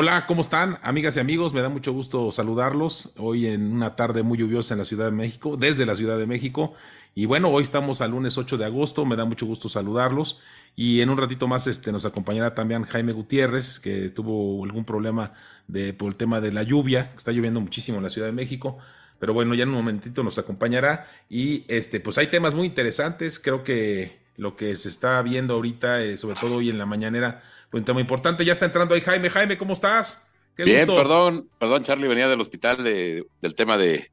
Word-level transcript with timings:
Hola, 0.00 0.26
¿cómo 0.28 0.42
están, 0.42 0.78
amigas 0.84 1.16
y 1.16 1.18
amigos? 1.18 1.52
Me 1.54 1.60
da 1.60 1.68
mucho 1.68 1.92
gusto 1.92 2.30
saludarlos 2.30 3.14
hoy 3.16 3.48
en 3.48 3.72
una 3.72 3.96
tarde 3.96 4.22
muy 4.22 4.38
lluviosa 4.38 4.74
en 4.74 4.78
la 4.78 4.84
Ciudad 4.84 5.06
de 5.06 5.10
México, 5.10 5.56
desde 5.56 5.86
la 5.86 5.96
Ciudad 5.96 6.16
de 6.16 6.24
México. 6.24 6.74
Y 7.16 7.26
bueno, 7.26 7.48
hoy 7.48 7.64
estamos 7.64 8.00
al 8.00 8.12
lunes 8.12 8.38
8 8.38 8.58
de 8.58 8.64
agosto, 8.64 9.04
me 9.04 9.16
da 9.16 9.24
mucho 9.24 9.44
gusto 9.44 9.68
saludarlos. 9.68 10.38
Y 10.76 11.00
en 11.00 11.10
un 11.10 11.18
ratito 11.18 11.48
más 11.48 11.66
este, 11.66 11.90
nos 11.90 12.04
acompañará 12.04 12.54
también 12.54 12.84
Jaime 12.84 13.12
Gutiérrez, 13.12 13.80
que 13.80 14.10
tuvo 14.10 14.64
algún 14.64 14.84
problema 14.84 15.32
de, 15.66 15.92
por 15.94 16.10
el 16.10 16.14
tema 16.14 16.40
de 16.40 16.52
la 16.52 16.62
lluvia, 16.62 17.10
está 17.16 17.32
lloviendo 17.32 17.60
muchísimo 17.60 17.98
en 17.98 18.04
la 18.04 18.10
Ciudad 18.10 18.28
de 18.28 18.32
México. 18.32 18.78
Pero 19.18 19.34
bueno, 19.34 19.56
ya 19.56 19.64
en 19.64 19.70
un 19.70 19.74
momentito 19.74 20.22
nos 20.22 20.38
acompañará. 20.38 21.08
Y 21.28 21.64
este, 21.66 21.98
pues 21.98 22.18
hay 22.18 22.28
temas 22.28 22.54
muy 22.54 22.68
interesantes. 22.68 23.40
Creo 23.40 23.64
que 23.64 24.20
lo 24.36 24.54
que 24.54 24.76
se 24.76 24.90
está 24.90 25.20
viendo 25.22 25.54
ahorita, 25.54 26.04
eh, 26.04 26.16
sobre 26.18 26.36
todo 26.36 26.58
hoy 26.58 26.70
en 26.70 26.78
la 26.78 26.86
mañanera, 26.86 27.42
un 27.72 27.84
tema 27.84 28.00
importante. 28.00 28.44
Ya 28.44 28.52
está 28.52 28.66
entrando 28.66 28.94
ahí 28.94 29.00
Jaime. 29.00 29.30
Jaime, 29.30 29.58
¿cómo 29.58 29.72
estás? 29.74 30.28
Bien, 30.56 30.86
perdón, 30.86 31.48
perdón, 31.58 31.84
Charlie, 31.84 32.08
venía 32.08 32.28
del 32.28 32.40
hospital 32.40 32.82
de, 32.82 33.24
del 33.40 33.54
tema 33.54 33.78
de 33.78 34.10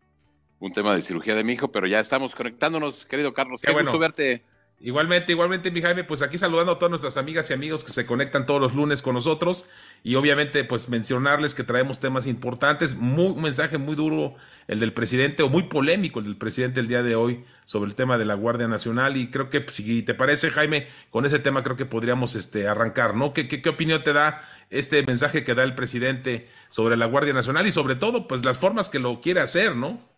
un 0.59 0.71
tema 0.71 0.95
de 0.95 1.01
cirugía 1.01 1.33
de 1.35 1.43
mi 1.43 1.53
hijo, 1.53 1.71
pero 1.71 1.87
ya 1.87 1.99
estamos 1.99 2.35
conectándonos, 2.35 3.05
querido 3.05 3.33
Carlos. 3.33 3.61
Qué, 3.61 3.73
gusto 3.73 3.97
verte. 3.97 4.43
Igualmente, 4.81 5.31
igualmente, 5.31 5.71
mi 5.71 5.81
Jaime, 5.81 6.03
pues 6.03 6.21
aquí 6.21 6.37
saludando 6.37 6.73
a 6.73 6.75
todas 6.77 6.89
nuestras 6.89 7.15
amigas 7.15 7.49
y 7.49 7.53
amigos 7.53 7.83
que 7.83 7.93
se 7.93 8.05
conectan 8.05 8.45
todos 8.45 8.59
los 8.59 8.75
lunes 8.75 9.01
con 9.01 9.15
nosotros 9.15 9.69
y 10.03 10.15
obviamente 10.15 10.65
pues 10.65 10.89
mencionarles 10.89 11.55
que 11.55 11.63
traemos 11.63 11.99
temas 11.99 12.27
importantes, 12.27 12.93
un 12.93 13.41
mensaje 13.41 13.77
muy 13.77 13.95
duro 13.95 14.35
el 14.67 14.79
del 14.79 14.91
presidente 14.91 15.43
o 15.43 15.49
muy 15.49 15.63
polémico 15.63 16.19
el 16.19 16.25
del 16.25 16.35
presidente 16.35 16.81
el 16.81 16.89
día 16.89 17.03
de 17.03 17.15
hoy 17.15 17.45
sobre 17.65 17.89
el 17.89 17.95
tema 17.95 18.17
de 18.17 18.25
la 18.25 18.33
Guardia 18.33 18.67
Nacional 18.67 19.15
y 19.15 19.31
creo 19.31 19.49
que 19.49 19.61
pues, 19.61 19.77
si 19.77 20.03
te 20.03 20.13
parece 20.13 20.51
Jaime, 20.51 20.87
con 21.09 21.25
ese 21.25 21.39
tema 21.39 21.63
creo 21.63 21.77
que 21.77 21.85
podríamos 21.85 22.35
este, 22.35 22.67
arrancar, 22.67 23.15
¿no? 23.15 23.33
¿Qué, 23.33 23.47
qué, 23.47 23.69
opinión 23.69 24.03
te 24.03 24.11
da 24.11 24.47
este 24.69 25.03
mensaje 25.03 25.45
que 25.45 25.55
da 25.55 25.63
el 25.63 25.73
presidente 25.73 26.49
sobre 26.67 26.97
la 26.97 27.05
Guardia 27.05 27.33
Nacional 27.33 27.65
y 27.65 27.71
sobre 27.71 27.95
todo 27.95 28.27
pues 28.27 28.43
las 28.43 28.57
formas 28.57 28.89
que 28.89 28.99
lo 28.99 29.21
quiere 29.21 29.39
hacer, 29.39 29.75
¿no? 29.75 30.14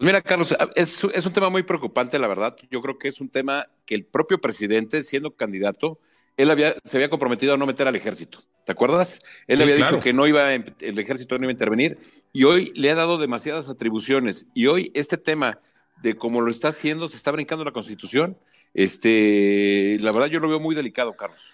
Mira, 0.00 0.22
Carlos, 0.22 0.56
es, 0.76 1.04
es, 1.04 1.26
un 1.26 1.32
tema 1.32 1.50
muy 1.50 1.62
preocupante, 1.62 2.18
la 2.18 2.26
verdad. 2.26 2.56
Yo 2.70 2.80
creo 2.80 2.98
que 2.98 3.08
es 3.08 3.20
un 3.20 3.28
tema 3.28 3.66
que 3.84 3.94
el 3.94 4.06
propio 4.06 4.40
presidente, 4.40 5.02
siendo 5.02 5.36
candidato, 5.36 6.00
él 6.38 6.50
había, 6.50 6.74
se 6.84 6.96
había 6.96 7.10
comprometido 7.10 7.52
a 7.52 7.58
no 7.58 7.66
meter 7.66 7.86
al 7.86 7.94
ejército. 7.94 8.42
¿Te 8.64 8.72
acuerdas? 8.72 9.20
Él 9.46 9.60
había 9.60 9.76
dicho 9.76 10.00
que 10.00 10.14
no 10.14 10.26
iba, 10.26 10.54
el 10.54 10.98
ejército 10.98 11.36
no 11.36 11.44
iba 11.44 11.50
a 11.50 11.52
intervenir 11.52 11.98
y 12.32 12.44
hoy 12.44 12.72
le 12.76 12.90
ha 12.90 12.94
dado 12.94 13.18
demasiadas 13.18 13.68
atribuciones. 13.68 14.48
Y 14.54 14.68
hoy 14.68 14.90
este 14.94 15.18
tema 15.18 15.58
de 16.02 16.16
cómo 16.16 16.40
lo 16.40 16.50
está 16.50 16.68
haciendo, 16.68 17.08
se 17.10 17.16
está 17.16 17.30
brincando 17.30 17.62
la 17.62 17.72
constitución. 17.72 18.38
Este, 18.72 19.98
la 20.00 20.12
verdad, 20.12 20.28
yo 20.28 20.40
lo 20.40 20.48
veo 20.48 20.60
muy 20.60 20.74
delicado, 20.74 21.12
Carlos. 21.12 21.52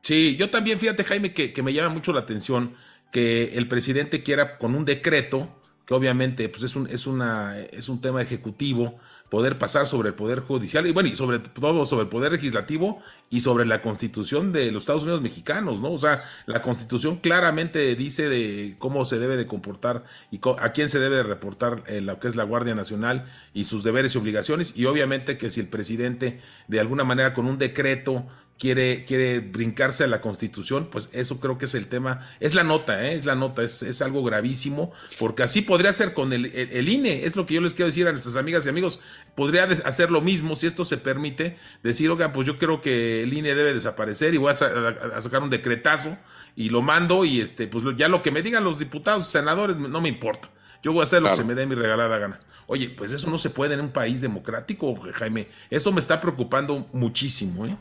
Sí, 0.00 0.34
yo 0.36 0.50
también, 0.50 0.80
fíjate, 0.80 1.04
Jaime, 1.04 1.32
que, 1.32 1.52
que 1.52 1.62
me 1.62 1.72
llama 1.72 1.90
mucho 1.90 2.12
la 2.12 2.20
atención 2.20 2.74
que 3.12 3.54
el 3.54 3.68
presidente 3.68 4.24
quiera 4.24 4.58
con 4.58 4.74
un 4.74 4.84
decreto 4.84 5.62
que 5.86 5.94
obviamente 5.94 6.48
pues 6.48 6.64
es 6.64 6.76
un, 6.76 6.88
es 6.88 7.06
una, 7.06 7.58
es 7.58 7.88
un 7.88 8.00
tema 8.00 8.20
ejecutivo, 8.20 8.98
poder 9.30 9.58
pasar 9.58 9.86
sobre 9.86 10.10
el 10.10 10.14
Poder 10.14 10.40
Judicial 10.40 10.86
y 10.86 10.92
bueno, 10.92 11.08
y 11.08 11.16
sobre 11.16 11.38
todo 11.40 11.84
sobre 11.86 12.04
el 12.04 12.08
Poder 12.08 12.32
Legislativo 12.32 13.02
y 13.28 13.40
sobre 13.40 13.64
la 13.64 13.82
Constitución 13.82 14.52
de 14.52 14.70
los 14.70 14.84
Estados 14.84 15.02
Unidos 15.02 15.20
mexicanos, 15.20 15.80
¿no? 15.80 15.92
O 15.92 15.98
sea, 15.98 16.18
la 16.46 16.62
Constitución 16.62 17.16
claramente 17.16 17.94
dice 17.96 18.28
de 18.28 18.76
cómo 18.78 19.04
se 19.04 19.18
debe 19.18 19.36
de 19.36 19.46
comportar 19.46 20.04
y 20.30 20.40
a 20.58 20.72
quién 20.72 20.88
se 20.88 21.00
debe 21.00 21.16
de 21.16 21.22
reportar 21.24 21.82
eh, 21.86 22.00
lo 22.00 22.18
que 22.20 22.28
es 22.28 22.36
la 22.36 22.44
Guardia 22.44 22.74
Nacional 22.74 23.30
y 23.52 23.64
sus 23.64 23.82
deberes 23.82 24.14
y 24.14 24.18
obligaciones 24.18 24.76
y 24.76 24.84
obviamente 24.86 25.38
que 25.38 25.50
si 25.50 25.60
el 25.60 25.68
presidente 25.68 26.40
de 26.68 26.80
alguna 26.80 27.04
manera 27.04 27.34
con 27.34 27.46
un 27.46 27.58
decreto 27.58 28.26
quiere, 28.58 29.04
quiere 29.04 29.40
brincarse 29.40 30.04
a 30.04 30.06
la 30.06 30.20
constitución, 30.20 30.88
pues 30.90 31.08
eso 31.12 31.40
creo 31.40 31.58
que 31.58 31.66
es 31.66 31.74
el 31.74 31.88
tema, 31.88 32.28
es 32.40 32.54
la 32.54 32.64
nota, 32.64 33.04
¿eh? 33.04 33.14
es 33.14 33.24
la 33.24 33.34
nota, 33.34 33.62
es, 33.62 33.82
es, 33.82 34.00
algo 34.02 34.22
gravísimo, 34.22 34.92
porque 35.18 35.42
así 35.42 35.62
podría 35.62 35.92
ser 35.92 36.14
con 36.14 36.32
el, 36.32 36.46
el, 36.46 36.88
INE, 36.88 37.24
es 37.24 37.36
lo 37.36 37.46
que 37.46 37.54
yo 37.54 37.60
les 37.60 37.74
quiero 37.74 37.86
decir 37.86 38.06
a 38.08 38.12
nuestras 38.12 38.36
amigas 38.36 38.64
y 38.66 38.68
amigos, 38.68 39.00
podría 39.34 39.64
hacer 39.64 40.10
lo 40.10 40.20
mismo 40.20 40.56
si 40.56 40.66
esto 40.66 40.84
se 40.84 40.96
permite, 40.96 41.58
decir, 41.82 42.10
oigan, 42.10 42.32
pues 42.32 42.46
yo 42.46 42.58
creo 42.58 42.80
que 42.80 43.22
el 43.22 43.32
INE 43.32 43.54
debe 43.54 43.74
desaparecer 43.74 44.34
y 44.34 44.38
voy 44.38 44.52
a, 44.52 44.54
sacar 44.54 45.42
un 45.42 45.50
decretazo 45.50 46.16
y 46.54 46.70
lo 46.70 46.80
mando 46.80 47.24
y 47.24 47.40
este, 47.40 47.66
pues 47.66 47.84
ya 47.96 48.08
lo 48.08 48.22
que 48.22 48.30
me 48.30 48.42
digan 48.42 48.64
los 48.64 48.78
diputados, 48.78 49.26
senadores, 49.26 49.76
no 49.76 50.00
me 50.00 50.08
importa. 50.08 50.50
Yo 50.82 50.92
voy 50.92 51.00
a 51.00 51.04
hacer 51.04 51.20
lo 51.20 51.30
que 51.30 51.36
se 51.36 51.44
me 51.44 51.54
dé 51.54 51.66
mi 51.66 51.74
regalada 51.74 52.16
gana. 52.16 52.38
Oye, 52.68 52.90
pues 52.90 53.10
eso 53.10 53.28
no 53.28 53.38
se 53.38 53.50
puede 53.50 53.74
en 53.74 53.80
un 53.80 53.90
país 53.90 54.20
democrático, 54.20 54.94
Jaime. 55.14 55.48
Eso 55.68 55.90
me 55.90 56.00
está 56.00 56.20
preocupando 56.20 56.86
muchísimo, 56.92 57.66
¿eh? 57.66 57.76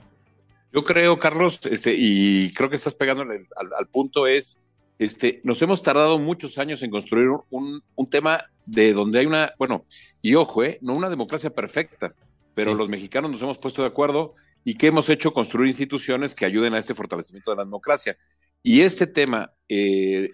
Yo 0.75 0.83
creo, 0.83 1.17
Carlos, 1.17 1.61
este, 1.71 1.95
y 1.97 2.53
creo 2.53 2.69
que 2.69 2.75
estás 2.75 2.95
pegando 2.95 3.23
al, 3.23 3.87
punto, 3.87 4.27
es, 4.27 4.59
este, 4.99 5.39
nos 5.45 5.61
hemos 5.61 5.81
tardado 5.81 6.19
muchos 6.19 6.57
años 6.57 6.83
en 6.83 6.91
construir 6.91 7.29
un, 7.49 7.81
tema 8.11 8.43
de 8.65 8.91
donde 8.91 9.19
hay 9.19 9.25
una, 9.25 9.53
bueno, 9.57 9.83
y 10.21 10.35
ojo, 10.35 10.65
eh, 10.65 10.77
no 10.81 10.91
una 10.91 11.09
democracia 11.09 11.49
perfecta, 11.49 12.13
pero 12.53 12.75
los 12.75 12.89
mexicanos 12.89 13.31
nos 13.31 13.41
hemos 13.41 13.57
puesto 13.57 13.83
de 13.83 13.87
acuerdo 13.87 14.35
y 14.65 14.75
que 14.75 14.87
hemos 14.87 15.07
hecho 15.09 15.31
construir 15.31 15.69
instituciones 15.69 16.35
que 16.35 16.43
ayuden 16.43 16.73
a 16.73 16.79
este 16.79 16.93
fortalecimiento 16.93 17.51
de 17.51 17.57
la 17.57 17.63
democracia. 17.63 18.17
Y 18.61 18.81
este 18.81 19.07
tema, 19.07 19.53
eh, 19.69 20.31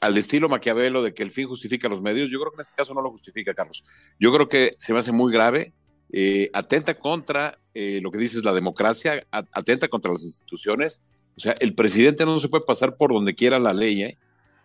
al 0.00 0.16
estilo 0.16 0.48
Maquiavelo 0.48 1.02
de 1.02 1.14
que 1.14 1.24
el 1.24 1.32
fin 1.32 1.48
justifica 1.48 1.88
los 1.88 2.00
medios, 2.00 2.30
yo 2.30 2.38
creo 2.38 2.52
que 2.52 2.58
en 2.58 2.60
este 2.60 2.76
caso 2.76 2.94
no 2.94 3.02
lo 3.02 3.10
justifica, 3.10 3.54
Carlos. 3.54 3.84
Yo 4.20 4.32
creo 4.32 4.48
que 4.48 4.70
se 4.78 4.92
me 4.92 5.00
hace 5.00 5.10
muy 5.10 5.32
grave, 5.32 5.74
eh, 6.12 6.48
atenta 6.52 6.94
contra 6.94 7.58
eh, 7.74 8.00
lo 8.02 8.10
que 8.10 8.18
dice 8.18 8.38
es 8.38 8.44
la 8.44 8.52
democracia, 8.52 9.26
atenta 9.30 9.88
contra 9.88 10.12
las 10.12 10.22
instituciones. 10.22 11.00
O 11.36 11.40
sea, 11.40 11.54
el 11.58 11.74
presidente 11.74 12.24
no 12.24 12.38
se 12.38 12.48
puede 12.48 12.64
pasar 12.64 12.96
por 12.96 13.12
donde 13.12 13.34
quiera 13.34 13.58
la 13.58 13.72
ley, 13.72 14.02
¿eh? 14.02 14.18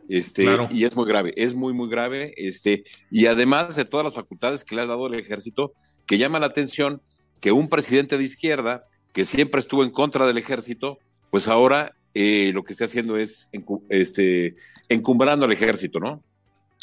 Este, 0.08 0.46
y 0.72 0.86
es 0.86 0.96
muy 0.96 1.06
grave, 1.06 1.34
es 1.36 1.54
muy, 1.54 1.74
muy 1.74 1.88
grave. 1.88 2.34
Este, 2.36 2.84
y 3.12 3.28
además 3.28 3.76
de 3.76 3.86
todas 3.86 4.04
las 4.04 4.16
facultades 4.16 4.64
que 4.64 4.76
le 4.76 4.82
ha 4.82 4.88
dado 4.88 5.08
el 5.08 5.14
ejército, 5.14 5.74
que 6.08 6.18
llama 6.18 6.40
la 6.40 6.48
atención 6.48 7.02
que 7.42 7.52
un 7.52 7.70
presidente 7.70 8.18
de 8.18 8.24
izquierda, 8.24 8.88
que 9.14 9.26
siempre 9.26 9.60
estuvo 9.60 9.84
en 9.84 9.92
contra 9.92 10.26
del 10.26 10.38
ejército, 10.38 10.98
pues 11.30 11.48
ahora 11.48 11.96
eh, 12.14 12.52
lo 12.54 12.64
que 12.64 12.74
está 12.74 12.86
haciendo 12.86 13.18
es 13.18 13.50
este, 13.90 14.56
encumbrando 14.90 15.46
al 15.46 15.52
ejército, 15.52 16.00
¿no? 16.00 16.24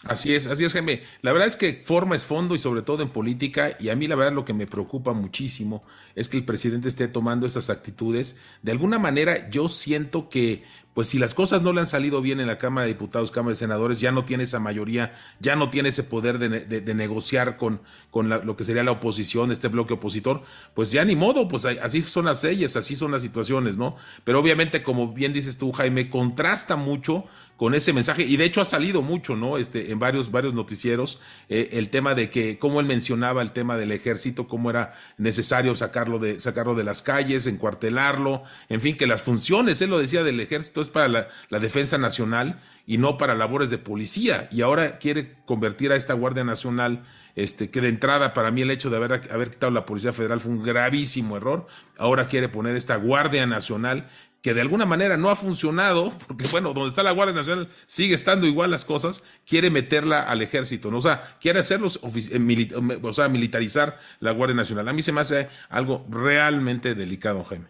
Así 0.05 0.35
es, 0.35 0.47
así 0.47 0.65
es, 0.65 0.73
Jaime. 0.75 1.03
La 1.23 1.33
verdad 1.33 1.49
es 1.49 1.57
que 1.57 1.83
forma 1.85 2.17
es 2.17 2.27
fondo 2.27 2.55
y 2.55 2.59
sobre 2.59 2.83
todo 2.83 3.03
en 3.03 3.09
política, 3.09 3.77
y 3.81 3.89
a 3.89 3.97
mí 3.97 4.07
la 4.07 4.15
verdad 4.15 4.35
lo 4.35 4.45
que 4.45 4.53
me 4.53 4.67
preocupa 4.67 5.15
muchísimo 5.15 5.85
es 6.15 6.29
que 6.29 6.37
el 6.37 6.45
presidente 6.45 6.89
esté 6.89 7.09
tomando 7.09 7.47
esas 7.47 7.71
actitudes. 7.71 8.39
De 8.63 8.73
alguna 8.73 8.99
manera 8.99 9.49
yo 9.49 9.69
siento 9.69 10.29
que 10.29 10.65
pues 10.97 11.09
si 11.09 11.19
las 11.19 11.35
cosas 11.35 11.61
no 11.61 11.75
le 11.75 11.81
han 11.81 11.87
salido 11.87 12.23
bien 12.23 12.41
en 12.41 12.47
la 12.47 12.57
Cámara 12.57 12.87
de 12.87 12.95
Diputados, 12.95 13.31
Cámara 13.31 13.51
de 13.51 13.57
Senadores, 13.57 14.01
ya 14.01 14.13
no 14.13 14.25
tiene 14.25 14.45
esa 14.45 14.61
mayoría, 14.61 15.13
ya 15.41 15.55
no 15.55 15.69
tiene 15.69 15.91
ese 15.91 16.05
poder 16.05 16.39
de, 16.39 16.95
negociar 16.95 17.59
con, 17.59 17.83
con 18.11 18.31
lo 18.31 18.57
que 18.57 18.65
sería 18.65 18.83
la 18.83 18.93
oposición, 18.93 19.53
este 19.53 19.69
bloque 19.69 19.93
opositor, 19.93 20.43
pues 20.73 20.91
ya 20.93 21.05
ni 21.05 21.15
modo, 21.15 21.49
pues 21.49 21.67
así 21.67 22.01
son 22.01 22.25
las 22.25 22.43
leyes, 22.43 22.77
así 22.77 22.97
son 22.97 23.13
las 23.13 23.21
situaciones, 23.21 23.77
¿no? 23.77 23.97
Pero 24.25 24.41
obviamente, 24.41 24.83
como 24.83 25.13
bien 25.13 25.35
dices 25.35 25.59
tú, 25.59 25.71
Jaime, 25.71 26.09
contrasta 26.09 26.77
mucho 26.77 27.27
con 27.57 27.75
ese 27.75 27.93
mensaje, 27.95 28.23
y 28.23 28.37
de 28.37 28.45
hecho 28.45 28.61
ha 28.61 28.67
salido 28.67 29.01
mucho, 29.01 29.35
¿no? 29.35 29.57
Este, 29.57 29.91
en 29.91 29.99
varios, 29.99 30.31
varios 30.31 30.53
noticieros, 30.53 31.21
eh, 31.49 31.71
el 31.73 31.89
tema 31.89 32.15
de 32.15 32.29
que, 32.29 32.59
como 32.59 32.81
él 32.81 32.87
mencionaba 32.87 33.41
el 33.41 33.53
tema 33.53 33.79
del 33.79 33.93
ejército, 33.93 34.47
cómo 34.47 34.69
era 34.69 34.95
necesario 35.17 35.75
sacarlo 35.75 36.19
de, 36.19 36.39
sacarlo 36.39 36.75
de 36.75 36.85
las 36.85 37.01
calles, 37.01 37.47
encuartelarlo, 37.47 38.43
en 38.69 38.81
fin, 38.83 38.97
que 38.97 39.07
las 39.07 39.23
funciones, 39.23 39.81
él 39.81 39.89
lo 39.89 39.99
decía 39.99 40.23
del 40.23 40.41
ejército, 40.41 40.83
para 40.91 41.09
la, 41.09 41.59
defensa 41.59 41.99
nacional 41.99 42.61
y 42.87 42.99
no 42.99 43.19
para 43.19 43.35
labores 43.35 43.71
de 43.71 43.79
policía. 43.79 44.49
Y 44.51 44.63
ahora 44.63 44.99
quiere 44.99 45.35
convertir 45.45 45.93
a 45.93 45.97
esta 45.97 46.15
Guardia 46.15 46.45
Nacional, 46.45 47.05
este, 47.35 47.71
que 47.71 47.81
de 47.81 47.89
entrada 47.89 48.33
para 48.33 48.51
mí 48.51 48.63
el 48.63 48.71
hecho 48.71 48.91
de 48.91 48.97
haber, 48.97 49.31
haber 49.31 49.51
quitado 49.51 49.73
la 49.73 49.85
Policía 49.85 50.13
Federal 50.13 50.41
fue 50.41 50.53
un 50.53 50.63
gravísimo 50.63 51.37
error. 51.37 51.67
Ahora 51.99 52.25
quiere 52.25 52.49
poner 52.49 52.77
esta 52.77 52.97
Guardia 52.97 53.47
Nacional 53.47 54.09
que 54.47 54.55
de 54.55 54.61
alguna 54.61 54.87
manera 54.87 55.17
no 55.17 55.29
ha 55.29 55.35
funcionado, 55.35 56.17
porque 56.29 56.47
bueno, 56.53 56.73
donde 56.73 56.91
está 56.91 57.03
la 57.03 57.11
Guardia 57.11 57.35
Nacional 57.35 57.69
sigue 57.89 58.15
estando 58.15 58.47
igual 58.47 58.71
las 58.71 58.85
cosas, 58.85 59.25
quiere 59.45 59.71
meterla 59.71 60.23
al 60.23 60.41
ejército, 60.41 60.89
¿no? 60.89 60.99
O 60.99 61.03
sea, 61.03 61.37
quiere 61.41 61.59
hacerlos, 61.59 61.99
eh, 62.31 62.39
militarizar 62.39 63.99
la 64.21 64.31
Guardia 64.31 64.55
Nacional. 64.55 64.87
A 64.87 64.93
mí 64.93 65.03
se 65.03 65.11
me 65.11 65.21
hace 65.21 65.49
algo 65.69 66.07
realmente 66.09 66.95
delicado, 66.95 67.43
Jaime. 67.43 67.67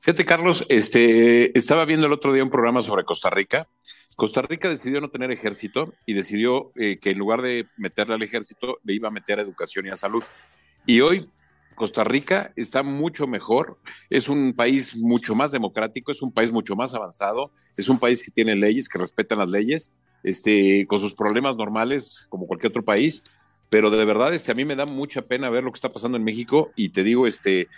Fíjate, 0.00 0.24
Carlos, 0.24 0.64
este, 0.68 1.56
estaba 1.58 1.84
viendo 1.84 2.06
el 2.06 2.12
otro 2.12 2.32
día 2.32 2.44
un 2.44 2.50
programa 2.50 2.82
sobre 2.82 3.04
Costa 3.04 3.30
Rica. 3.30 3.68
Costa 4.16 4.42
Rica 4.42 4.68
decidió 4.68 5.00
no 5.00 5.10
tener 5.10 5.32
ejército 5.32 5.92
y 6.06 6.14
decidió 6.14 6.72
eh, 6.76 6.98
que 6.98 7.10
en 7.10 7.18
lugar 7.18 7.42
de 7.42 7.66
meterle 7.76 8.14
al 8.14 8.22
ejército, 8.22 8.78
le 8.84 8.94
iba 8.94 9.08
a 9.08 9.12
meter 9.12 9.38
a 9.38 9.42
educación 9.42 9.86
y 9.86 9.90
a 9.90 9.96
salud. 9.96 10.22
Y 10.86 11.00
hoy 11.00 11.28
Costa 11.74 12.04
Rica 12.04 12.52
está 12.54 12.82
mucho 12.82 13.26
mejor, 13.26 13.78
es 14.08 14.28
un 14.28 14.52
país 14.52 14.96
mucho 14.96 15.34
más 15.34 15.50
democrático, 15.50 16.12
es 16.12 16.22
un 16.22 16.32
país 16.32 16.52
mucho 16.52 16.76
más 16.76 16.94
avanzado, 16.94 17.52
es 17.76 17.88
un 17.88 17.98
país 17.98 18.22
que 18.22 18.30
tiene 18.30 18.54
leyes, 18.54 18.88
que 18.88 18.98
respetan 18.98 19.38
las 19.38 19.48
leyes, 19.48 19.92
este, 20.22 20.86
con 20.86 21.00
sus 21.00 21.14
problemas 21.14 21.56
normales 21.56 22.26
como 22.28 22.46
cualquier 22.46 22.70
otro 22.70 22.84
país, 22.84 23.22
pero 23.68 23.90
de 23.90 24.04
verdad 24.04 24.32
este, 24.32 24.52
a 24.52 24.54
mí 24.54 24.64
me 24.64 24.76
da 24.76 24.86
mucha 24.86 25.22
pena 25.22 25.50
ver 25.50 25.64
lo 25.64 25.72
que 25.72 25.76
está 25.76 25.88
pasando 25.88 26.18
en 26.18 26.24
México 26.24 26.70
y 26.76 26.88
te 26.88 27.04
digo, 27.04 27.26
este, 27.26 27.68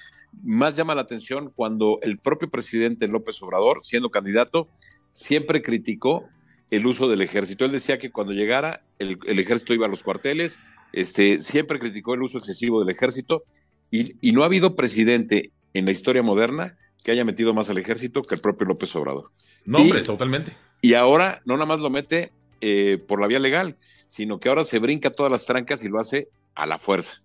más 0.43 0.77
llama 0.77 0.95
la 0.95 1.03
atención 1.03 1.53
cuando 1.55 1.99
el 2.03 2.19
propio 2.19 2.51
presidente 2.51 3.09
López 3.09 3.41
Obrador, 3.43 3.81
siendo 3.83 4.11
candidato, 4.11 4.69
siempre 5.13 5.63
criticó 5.63 6.29
el 6.71 6.87
uso 6.87 7.09
del 7.09 7.21
ejército. 7.21 7.65
Él 7.65 7.73
decía 7.73 7.99
que 7.99 8.11
cuando 8.11 8.33
llegara 8.33 8.81
el, 8.99 9.19
ejército 9.27 9.75
iba 9.75 9.87
a 9.87 9.89
los 9.89 10.03
cuarteles, 10.03 10.59
este, 10.93 11.41
siempre 11.41 11.79
criticó 11.79 12.15
el 12.15 12.23
uso 12.23 12.39
excesivo 12.39 12.81
del 12.81 12.95
ejército 12.95 13.45
y, 13.91 14.15
y, 14.21 14.33
no 14.33 14.43
ha 14.43 14.47
habido 14.47 14.77
presidente 14.77 15.51
en 15.75 15.85
la 15.85 15.91
historia 15.91 16.23
moderna 16.23 16.77
que 17.03 17.11
haya 17.11 17.25
metido 17.25 17.55
más 17.55 17.71
al 17.71 17.79
ejército 17.79 18.23
que 18.23 18.37
el 18.37 18.41
propio 18.41 18.67
López 18.67 18.95
Obrador. 18.97 19.25
No, 19.65 19.79
hombre, 19.79 20.03
totalmente. 20.03 20.53
Y 20.81 20.95
ahora 20.95 21.43
no 21.45 21.55
nada 21.55 21.67
más 21.67 21.81
lo 21.81 21.91
mete 21.91 22.33
eh, 22.61 22.99
por 23.07 23.21
la 23.21 23.27
vía 23.27 23.39
legal, 23.39 23.77
sino 24.09 24.39
que 24.39 24.49
ahora 24.49 24.65
se 24.65 24.79
brinca 24.79 25.11
todas 25.11 25.31
las 25.31 25.47
trancas 25.47 25.83
y 25.85 25.89
lo 25.89 26.01
hace 26.01 26.29
a 26.55 26.67
la 26.67 26.79
fuerza. 26.79 27.23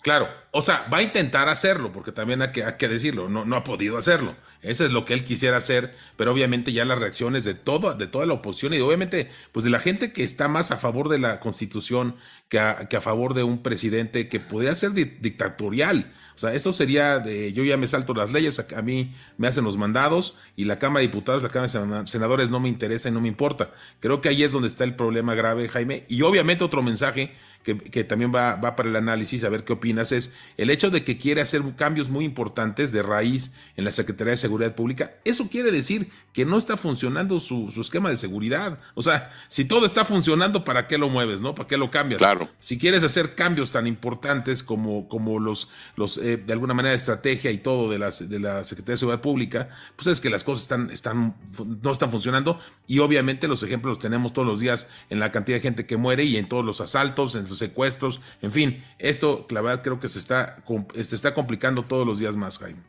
Claro, 0.00 0.28
o 0.52 0.62
sea, 0.62 0.86
va 0.92 0.98
a 0.98 1.02
intentar 1.02 1.48
hacerlo, 1.48 1.92
porque 1.92 2.12
también 2.12 2.40
hay 2.40 2.52
que, 2.52 2.88
decirlo, 2.88 3.28
no, 3.28 3.44
no 3.44 3.56
ha 3.56 3.64
podido 3.64 3.98
hacerlo. 3.98 4.36
Eso 4.62 4.84
es 4.84 4.92
lo 4.92 5.04
que 5.04 5.12
él 5.12 5.24
quisiera 5.24 5.56
hacer, 5.56 5.94
pero 6.16 6.32
obviamente 6.32 6.72
ya 6.72 6.84
las 6.84 6.98
reacciones 6.98 7.44
de 7.44 7.54
todo, 7.54 7.94
de 7.94 8.06
toda 8.06 8.26
la 8.26 8.34
oposición 8.34 8.74
y 8.74 8.80
obviamente 8.80 9.30
pues 9.52 9.64
de 9.64 9.70
la 9.70 9.78
gente 9.78 10.12
que 10.12 10.24
está 10.24 10.48
más 10.48 10.72
a 10.72 10.78
favor 10.78 11.08
de 11.08 11.18
la 11.18 11.38
constitución 11.38 12.16
que 12.48 12.58
a, 12.58 12.88
a 12.90 13.00
favor 13.00 13.34
de 13.34 13.44
un 13.44 13.62
presidente 13.62 14.28
que 14.28 14.40
podría 14.40 14.74
ser 14.74 14.92
dictatorial. 14.92 16.12
O 16.34 16.38
sea, 16.38 16.54
eso 16.54 16.72
sería 16.72 17.18
de 17.18 17.52
yo 17.52 17.62
ya 17.64 17.76
me 17.76 17.86
salto 17.86 18.14
las 18.14 18.32
leyes, 18.32 18.58
a, 18.58 18.82
mí 18.82 19.14
me 19.36 19.46
hacen 19.46 19.64
los 19.64 19.76
mandados 19.76 20.36
y 20.56 20.64
la 20.64 20.76
Cámara 20.76 21.00
de 21.00 21.08
Diputados, 21.08 21.42
la 21.42 21.48
Cámara 21.48 22.02
de 22.02 22.06
Senadores 22.06 22.50
no 22.50 22.58
me 22.60 22.68
interesa 22.68 23.08
y 23.08 23.12
no 23.12 23.20
me 23.20 23.28
importa. 23.28 23.72
Creo 24.00 24.20
que 24.20 24.28
ahí 24.28 24.42
es 24.42 24.52
donde 24.52 24.68
está 24.68 24.84
el 24.84 24.96
problema 24.96 25.34
grave, 25.34 25.68
Jaime. 25.68 26.04
Y 26.08 26.22
obviamente 26.22 26.64
otro 26.64 26.82
mensaje 26.82 27.34
que, 27.76 28.04
también 28.04 28.34
va, 28.34 28.56
va, 28.56 28.76
para 28.76 28.88
el 28.88 28.96
análisis, 28.96 29.44
a 29.44 29.48
ver 29.48 29.64
qué 29.64 29.72
opinas, 29.72 30.12
es 30.12 30.34
el 30.56 30.70
hecho 30.70 30.90
de 30.90 31.04
que 31.04 31.18
quiere 31.18 31.40
hacer 31.40 31.62
cambios 31.76 32.08
muy 32.08 32.24
importantes 32.24 32.92
de 32.92 33.02
raíz 33.02 33.54
en 33.76 33.84
la 33.84 33.92
Secretaría 33.92 34.32
de 34.32 34.36
Seguridad 34.36 34.74
Pública. 34.74 35.14
Eso 35.24 35.48
quiere 35.48 35.70
decir 35.70 36.10
que 36.32 36.44
no 36.44 36.58
está 36.58 36.76
funcionando 36.76 37.40
su, 37.40 37.68
esquema 37.80 38.10
de 38.10 38.16
seguridad. 38.16 38.78
O 38.94 39.02
sea, 39.02 39.30
si 39.48 39.64
todo 39.64 39.86
está 39.86 40.04
funcionando, 40.04 40.64
¿para 40.64 40.86
qué 40.86 40.98
lo 40.98 41.08
mueves, 41.08 41.40
no? 41.40 41.54
¿Para 41.54 41.66
qué 41.66 41.76
lo 41.76 41.90
cambias? 41.90 42.18
Claro. 42.18 42.48
Si 42.60 42.78
quieres 42.78 43.04
hacer 43.04 43.34
cambios 43.34 43.72
tan 43.72 43.86
importantes 43.86 44.62
como, 44.62 45.08
como 45.08 45.38
los, 45.38 45.70
los 45.96 46.18
eh, 46.18 46.36
de 46.36 46.52
alguna 46.52 46.74
manera, 46.74 46.94
estrategia 46.94 47.50
y 47.50 47.58
todo 47.58 47.90
de, 47.90 47.98
las, 47.98 48.28
de 48.28 48.38
la 48.38 48.64
Secretaría 48.64 48.94
de 48.94 48.98
Seguridad 48.98 49.22
Pública, 49.22 49.68
pues 49.96 50.06
es 50.06 50.20
que 50.20 50.30
las 50.30 50.44
cosas 50.44 50.62
están, 50.62 50.90
están, 50.90 51.34
no 51.82 51.92
están 51.92 52.10
funcionando 52.10 52.60
y 52.86 53.00
obviamente 53.00 53.48
los 53.48 53.62
ejemplos 53.62 53.96
los 53.96 53.98
tenemos 53.98 54.32
todos 54.32 54.46
los 54.46 54.60
días 54.60 54.88
en 55.10 55.20
la 55.20 55.30
cantidad 55.30 55.56
de 55.56 55.62
gente 55.62 55.86
que 55.86 55.96
muere 55.96 56.24
y 56.24 56.36
en 56.36 56.48
todos 56.48 56.64
los 56.64 56.80
asaltos, 56.80 57.34
en 57.34 57.48
los 57.48 57.57
secuestros, 57.58 58.20
en 58.42 58.50
fin, 58.50 58.84
esto, 58.98 59.46
la 59.50 59.60
verdad, 59.60 59.82
creo 59.82 60.00
que 60.00 60.08
se 60.08 60.18
está, 60.18 60.64
se 60.94 61.14
está 61.14 61.34
complicando 61.34 61.84
todos 61.84 62.06
los 62.06 62.18
días 62.18 62.36
más, 62.36 62.58
Jaime. 62.58 62.80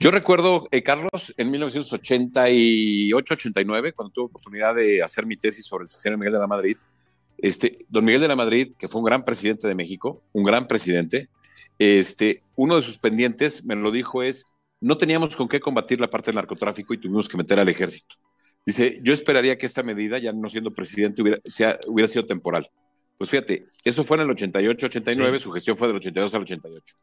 Yo 0.00 0.10
recuerdo, 0.10 0.66
eh, 0.70 0.82
Carlos, 0.82 1.34
en 1.36 1.52
1988-89, 1.52 3.92
cuando 3.94 4.12
tuve 4.12 4.24
oportunidad 4.26 4.74
de 4.74 5.02
hacer 5.02 5.26
mi 5.26 5.36
tesis 5.36 5.66
sobre 5.66 5.84
el 5.84 5.90
sexenio 5.90 6.16
Miguel 6.18 6.34
de 6.34 6.40
la 6.40 6.46
Madrid, 6.46 6.76
este, 7.38 7.74
don 7.88 8.04
Miguel 8.04 8.20
de 8.20 8.28
la 8.28 8.36
Madrid, 8.36 8.72
que 8.78 8.86
fue 8.88 9.00
un 9.00 9.04
gran 9.04 9.24
presidente 9.24 9.66
de 9.68 9.74
México, 9.74 10.22
un 10.32 10.44
gran 10.44 10.66
presidente, 10.66 11.28
este, 11.78 12.38
uno 12.56 12.76
de 12.76 12.82
sus 12.82 12.98
pendientes, 12.98 13.64
me 13.64 13.76
lo 13.76 13.90
dijo, 13.90 14.22
es, 14.22 14.44
no 14.80 14.98
teníamos 14.98 15.36
con 15.36 15.48
qué 15.48 15.60
combatir 15.60 16.00
la 16.00 16.10
parte 16.10 16.26
del 16.26 16.36
narcotráfico 16.36 16.94
y 16.94 16.98
tuvimos 16.98 17.28
que 17.28 17.36
meter 17.36 17.60
al 17.60 17.68
ejército. 17.68 18.16
Dice, 18.66 18.98
yo 19.02 19.12
esperaría 19.12 19.58
que 19.58 19.66
esta 19.66 19.82
medida, 19.82 20.18
ya 20.18 20.32
no 20.32 20.48
siendo 20.48 20.72
presidente, 20.72 21.20
hubiera, 21.22 21.40
sea, 21.44 21.78
hubiera 21.86 22.08
sido 22.08 22.26
temporal. 22.26 22.70
Pues 23.18 23.30
fíjate, 23.30 23.64
eso 23.84 24.04
fue 24.04 24.16
en 24.16 24.28
el 24.28 24.36
88-89, 24.36 25.40
su 25.40 25.52
gestión 25.52 25.76
fue 25.76 25.88
del 25.88 25.96
82 25.96 26.34
al 26.34 26.42
88. 26.42 26.96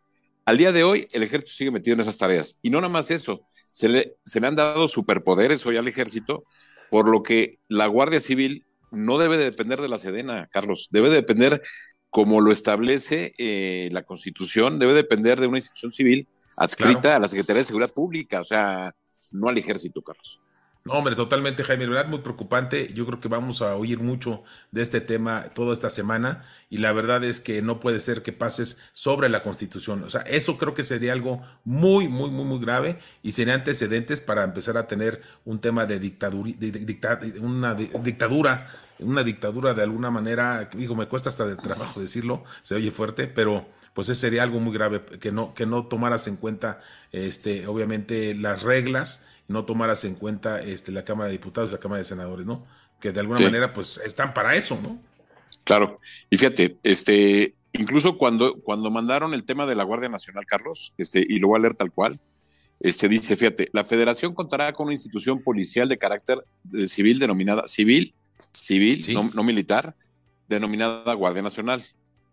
Al 0.46 0.58
día 0.58 0.72
de 0.72 0.84
hoy, 0.84 1.08
el 1.14 1.24
ejército 1.24 1.52
sigue 1.52 1.72
metido 1.72 1.94
en 1.94 2.02
esas 2.02 2.18
tareas. 2.18 2.60
Y 2.62 2.70
no 2.70 2.82
nada 2.82 2.92
más 2.92 3.12
eso, 3.12 3.48
se 3.72 3.88
le, 3.88 4.18
se 4.26 4.40
le 4.40 4.48
han 4.48 4.56
dado 4.56 4.88
superpoderes 4.88 5.66
hoy 5.66 5.78
al 5.78 5.88
ejército, 5.88 6.44
por 6.90 7.08
lo 7.08 7.24
que 7.24 7.60
la 7.68 7.88
Guardia 7.88 8.20
Civil 8.20 8.66
no 8.92 9.18
debe 9.18 9.38
de 9.38 9.46
depender 9.46 9.80
de 9.82 9.88
la 9.88 9.98
Sedena, 9.98 10.48
Carlos, 10.52 10.90
debe 10.92 11.10
de 11.10 11.16
depender, 11.16 11.62
como 12.10 12.42
lo 12.42 12.52
establece 12.52 13.34
eh, 13.38 13.90
la 13.94 14.04
Constitución, 14.04 14.80
debe 14.80 14.94
depender 14.94 15.40
de 15.40 15.48
una 15.48 15.60
institución 15.60 15.94
civil 15.94 16.28
adscrita 16.58 17.16
a 17.16 17.20
la 17.20 17.30
Secretaría 17.30 17.62
de 17.62 17.68
Seguridad 17.68 17.94
Pública, 17.94 18.42
o 18.42 18.44
sea, 18.44 18.94
no 19.32 19.48
al 19.48 19.58
ejército, 19.58 20.02
Carlos. 20.02 20.42
No, 20.84 20.94
hombre, 20.94 21.16
totalmente, 21.16 21.64
Jaime, 21.64 21.86
verdad, 21.86 22.08
muy 22.08 22.20
preocupante. 22.20 22.92
Yo 22.94 23.06
creo 23.06 23.20
que 23.20 23.28
vamos 23.28 23.62
a 23.62 23.76
oír 23.76 24.00
mucho 24.00 24.44
de 24.72 24.82
este 24.82 25.00
tema 25.00 25.50
toda 25.54 25.74
esta 25.74 25.92
semana 25.92 26.44
y 26.72 26.80
la 26.80 26.92
verdad 26.92 27.24
es 27.24 27.40
que 27.40 27.62
no 27.62 27.80
puede 27.80 28.00
ser 28.00 28.24
que 28.24 28.34
pases 28.34 28.80
sobre 28.92 29.30
la 29.30 29.44
Constitución. 29.44 30.04
O 30.04 30.10
sea, 30.10 30.22
eso 30.22 30.58
creo 30.58 30.74
que 30.74 30.82
sería 30.82 31.14
algo 31.14 31.44
muy, 31.66 32.08
muy, 32.08 32.32
muy, 32.32 32.46
muy 32.46 32.60
grave 32.60 32.98
y 33.22 33.34
sería 33.34 33.54
antecedentes 33.54 34.22
para 34.22 34.44
empezar 34.44 34.76
a 34.76 34.88
tener 34.88 35.22
un 35.46 35.62
tema 35.62 35.86
de 35.86 36.00
dictadura, 36.00 36.52
de, 36.58 37.40
una 37.40 37.76
dictadura, 37.76 38.68
una 38.98 39.24
dictadura 39.24 39.76
de 39.76 39.84
alguna 39.84 40.10
manera, 40.10 40.68
digo, 40.74 40.96
me 40.96 41.08
cuesta 41.08 41.30
hasta 41.30 41.46
de 41.46 41.58
trabajo 41.58 42.02
decirlo, 42.02 42.44
se 42.64 42.74
oye 42.74 42.90
fuerte, 42.90 43.28
pero 43.28 43.68
pues 43.94 44.10
ese 44.10 44.22
sería 44.22 44.42
algo 44.42 44.60
muy 44.60 44.74
grave 44.74 45.06
que 45.20 45.32
no, 45.32 45.54
que 45.54 45.68
no 45.68 45.86
tomaras 45.86 46.26
en 46.26 46.38
cuenta, 46.38 46.80
este, 47.12 47.68
obviamente, 47.68 48.34
las 48.34 48.64
reglas 48.64 49.28
no 49.48 49.66
tomaras 49.66 50.04
en 50.06 50.16
cuenta 50.16 50.62
este, 50.62 50.92
la 50.92 51.04
Cámara 51.04 51.28
de 51.28 51.34
Diputados, 51.34 51.72
la 51.72 51.80
Cámara 51.80 52.00
de 52.00 52.06
Senadores, 52.06 52.46
¿no? 52.46 52.66
Que 53.00 53.12
de 53.12 53.20
alguna 53.20 53.40
manera, 53.40 53.74
pues, 53.74 53.98
están 54.06 54.34
para 54.34 54.56
eso, 54.56 54.80
¿no? 54.82 55.00
Claro. 55.64 56.00
Y 56.30 56.38
fíjate, 56.38 56.78
este, 56.84 57.56
incluso 57.74 58.18
cuando, 58.18 58.62
cuando 58.62 58.90
mandaron 58.90 59.34
el 59.34 59.44
tema 59.44 59.66
de 59.66 59.76
la 59.76 59.84
Guardia 59.84 60.10
Nacional, 60.10 60.46
Carlos, 60.46 60.94
este, 60.98 61.26
y 61.28 61.40
lo 61.40 61.50
voy 61.50 61.60
a 61.60 61.62
leer 61.62 61.74
tal 61.76 61.92
cual, 61.92 62.20
este, 62.80 63.08
dice, 63.08 63.36
fíjate, 63.38 63.70
la 63.74 63.84
federación 63.84 64.34
contará 64.34 64.74
con 64.74 64.86
una 64.86 64.94
institución 64.94 65.44
policial 65.44 65.88
de 65.88 65.98
carácter 65.98 66.44
eh, 66.74 66.88
civil 66.88 67.20
denominada, 67.20 67.68
civil, 67.68 68.16
civil, 68.54 69.06
no, 69.14 69.30
no 69.34 69.44
militar, 69.44 69.96
denominada 70.48 71.14
Guardia 71.14 71.44
Nacional. 71.44 71.84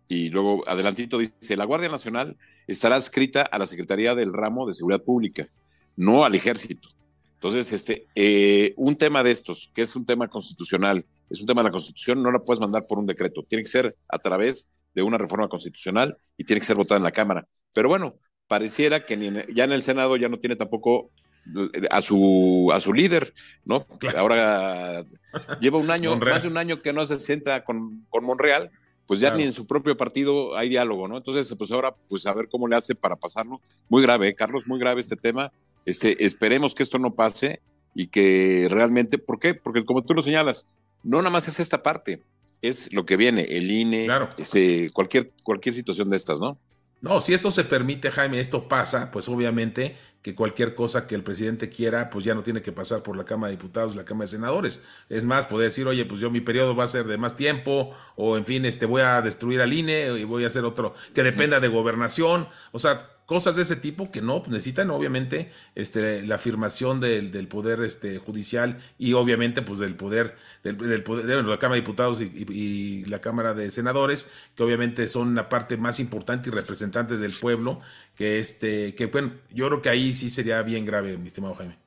Y 0.07 0.29
luego, 0.29 0.67
adelantito, 0.67 1.19
dice, 1.19 1.55
la 1.55 1.65
Guardia 1.65 1.89
Nacional 1.89 2.35
estará 2.67 2.95
adscrita 2.95 3.41
a 3.43 3.59
la 3.59 3.67
Secretaría 3.67 4.15
del 4.15 4.33
Ramo 4.33 4.67
de 4.67 4.73
Seguridad 4.73 5.03
Pública, 5.03 5.47
no 5.95 6.25
al 6.25 6.33
Ejército. 6.33 6.89
Entonces, 7.39 7.71
este, 7.71 8.05
eh, 8.15 8.73
un 8.75 8.97
tema 8.97 9.23
de 9.23 9.31
estos, 9.31 9.71
que 9.73 9.83
es 9.83 9.95
un 9.95 10.05
tema 10.05 10.27
constitucional, 10.27 11.05
es 11.29 11.39
un 11.39 11.47
tema 11.47 11.61
de 11.61 11.69
la 11.69 11.71
Constitución, 11.71 12.21
no 12.21 12.33
la 12.33 12.39
puedes 12.39 12.59
mandar 12.59 12.85
por 12.85 12.99
un 12.99 13.07
decreto, 13.07 13.45
tiene 13.47 13.63
que 13.63 13.69
ser 13.69 13.95
a 14.09 14.17
través 14.17 14.69
de 14.93 15.03
una 15.03 15.17
reforma 15.17 15.47
constitucional 15.47 16.17
y 16.37 16.43
tiene 16.43 16.59
que 16.59 16.65
ser 16.65 16.75
votada 16.75 16.97
en 16.97 17.03
la 17.03 17.11
Cámara. 17.11 17.47
Pero 17.73 17.87
bueno, 17.87 18.15
pareciera 18.49 19.05
que 19.05 19.45
ya 19.55 19.63
en 19.63 19.71
el 19.71 19.83
Senado 19.83 20.17
ya 20.17 20.27
no 20.27 20.39
tiene 20.39 20.57
tampoco 20.57 21.11
eh, 21.55 21.87
a 21.89 22.01
su, 22.01 22.71
a 22.73 22.81
su 22.81 22.91
líder, 22.91 23.31
¿no? 23.63 23.85
Ahora 24.17 25.05
lleva 25.61 25.77
un 25.77 25.91
año, 25.91 26.17
más 26.17 26.41
de 26.41 26.49
un 26.49 26.57
año 26.57 26.81
que 26.81 26.91
no 26.91 27.05
se 27.05 27.21
sienta 27.21 27.63
con, 27.63 28.05
con 28.09 28.25
Monreal, 28.25 28.69
pues 29.05 29.21
ya 29.21 29.33
ni 29.33 29.43
en 29.43 29.53
su 29.53 29.65
propio 29.65 29.95
partido 29.95 30.57
hay 30.57 30.67
diálogo, 30.67 31.07
¿no? 31.07 31.17
Entonces, 31.17 31.55
pues 31.57 31.71
ahora, 31.71 31.95
pues 32.09 32.27
a 32.27 32.33
ver 32.33 32.49
cómo 32.49 32.67
le 32.67 32.75
hace 32.75 32.95
para 32.95 33.15
pasarlo. 33.15 33.61
Muy 33.87 34.03
grave, 34.03 34.27
¿eh, 34.27 34.35
Carlos, 34.35 34.67
muy 34.67 34.77
grave 34.77 34.99
este 34.99 35.15
tema. 35.15 35.51
Este, 35.85 36.25
esperemos 36.25 36.75
que 36.75 36.83
esto 36.83 36.99
no 36.99 37.15
pase 37.15 37.61
y 37.95 38.07
que 38.07 38.67
realmente, 38.69 39.17
¿por 39.17 39.39
qué? 39.39 39.53
Porque 39.53 39.83
como 39.83 40.03
tú 40.03 40.13
lo 40.13 40.21
señalas, 40.21 40.65
no 41.03 41.17
nada 41.17 41.29
más 41.29 41.47
es 41.47 41.59
esta 41.59 41.81
parte, 41.81 42.21
es 42.61 42.93
lo 42.93 43.05
que 43.05 43.17
viene, 43.17 43.43
el 43.43 43.71
INE, 43.71 44.07
este, 44.37 44.89
cualquier, 44.91 45.31
cualquier 45.43 45.75
situación 45.75 46.09
de 46.09 46.17
estas, 46.17 46.39
¿no? 46.39 46.57
No, 47.01 47.21
si 47.21 47.33
esto 47.33 47.49
se 47.49 47.63
permite, 47.63 48.11
Jaime, 48.11 48.41
esto 48.41 48.67
pasa, 48.67 49.09
pues 49.11 49.29
obviamente 49.29 49.97
que 50.21 50.35
cualquier 50.35 50.75
cosa 50.75 51.07
que 51.07 51.15
el 51.15 51.23
presidente 51.23 51.69
quiera, 51.69 52.09
pues 52.09 52.25
ya 52.25 52.35
no 52.35 52.43
tiene 52.43 52.61
que 52.61 52.73
pasar 52.73 53.03
por 53.03 53.15
la 53.15 53.23
Cámara 53.23 53.51
de 53.51 53.55
Diputados, 53.55 53.95
la 53.95 54.03
Cámara 54.03 54.25
de 54.25 54.31
Senadores. 54.35 54.83
Es 55.07 55.23
más, 55.23 55.45
poder 55.45 55.69
decir, 55.69 55.87
oye, 55.87 56.05
pues 56.05 56.19
yo 56.19 56.29
mi 56.29 56.41
periodo 56.41 56.75
va 56.75 56.83
a 56.83 56.87
ser 56.87 57.05
de 57.05 57.17
más 57.17 57.37
tiempo, 57.37 57.93
o 58.17 58.37
en 58.37 58.43
fin, 58.43 58.65
este 58.65 58.85
voy 58.85 59.01
a 59.01 59.21
destruir 59.21 59.61
al 59.61 59.71
INE 59.71 60.19
y 60.19 60.25
voy 60.25 60.43
a 60.43 60.47
hacer 60.47 60.65
otro 60.65 60.93
que 61.13 61.23
dependa 61.23 61.61
de 61.61 61.69
gobernación. 61.69 62.49
O 62.73 62.79
sea, 62.79 63.09
cosas 63.29 63.55
de 63.55 63.61
ese 63.61 63.75
tipo 63.75 64.09
que 64.09 64.23
no 64.23 64.39
pues, 64.39 64.49
necesitan 64.49 64.89
obviamente 64.89 65.51
este 65.75 66.23
la 66.23 66.33
afirmación 66.33 66.99
del, 66.99 67.31
del, 67.31 67.47
poder 67.47 67.79
este 67.81 68.17
judicial 68.17 68.83
y 68.97 69.13
obviamente 69.13 69.61
pues 69.61 69.77
del 69.77 69.93
poder 69.93 70.35
del, 70.63 71.03
poder 71.03 71.27
de 71.27 71.43
la 71.43 71.59
Cámara 71.59 71.75
de 71.75 71.81
Diputados 71.81 72.21
y, 72.21 73.05
la 73.05 73.21
Cámara 73.21 73.53
de 73.53 73.69
Senadores 73.69 74.31
que 74.55 74.63
obviamente 74.63 75.05
son 75.05 75.35
la 75.35 75.47
parte 75.47 75.77
más 75.77 75.99
importante 75.99 76.49
y 76.49 76.51
representante 76.51 77.17
del 77.17 77.31
pueblo 77.31 77.81
que 78.15 78.39
este 78.39 78.95
que 78.95 79.05
bueno 79.05 79.33
yo 79.53 79.67
creo 79.67 79.81
que 79.83 79.89
ahí 79.89 80.11
sí 80.11 80.31
sería 80.31 80.63
bien 80.63 80.83
grave 80.83 81.15
mi 81.19 81.27
estimado 81.27 81.53
Jaime. 81.53 81.77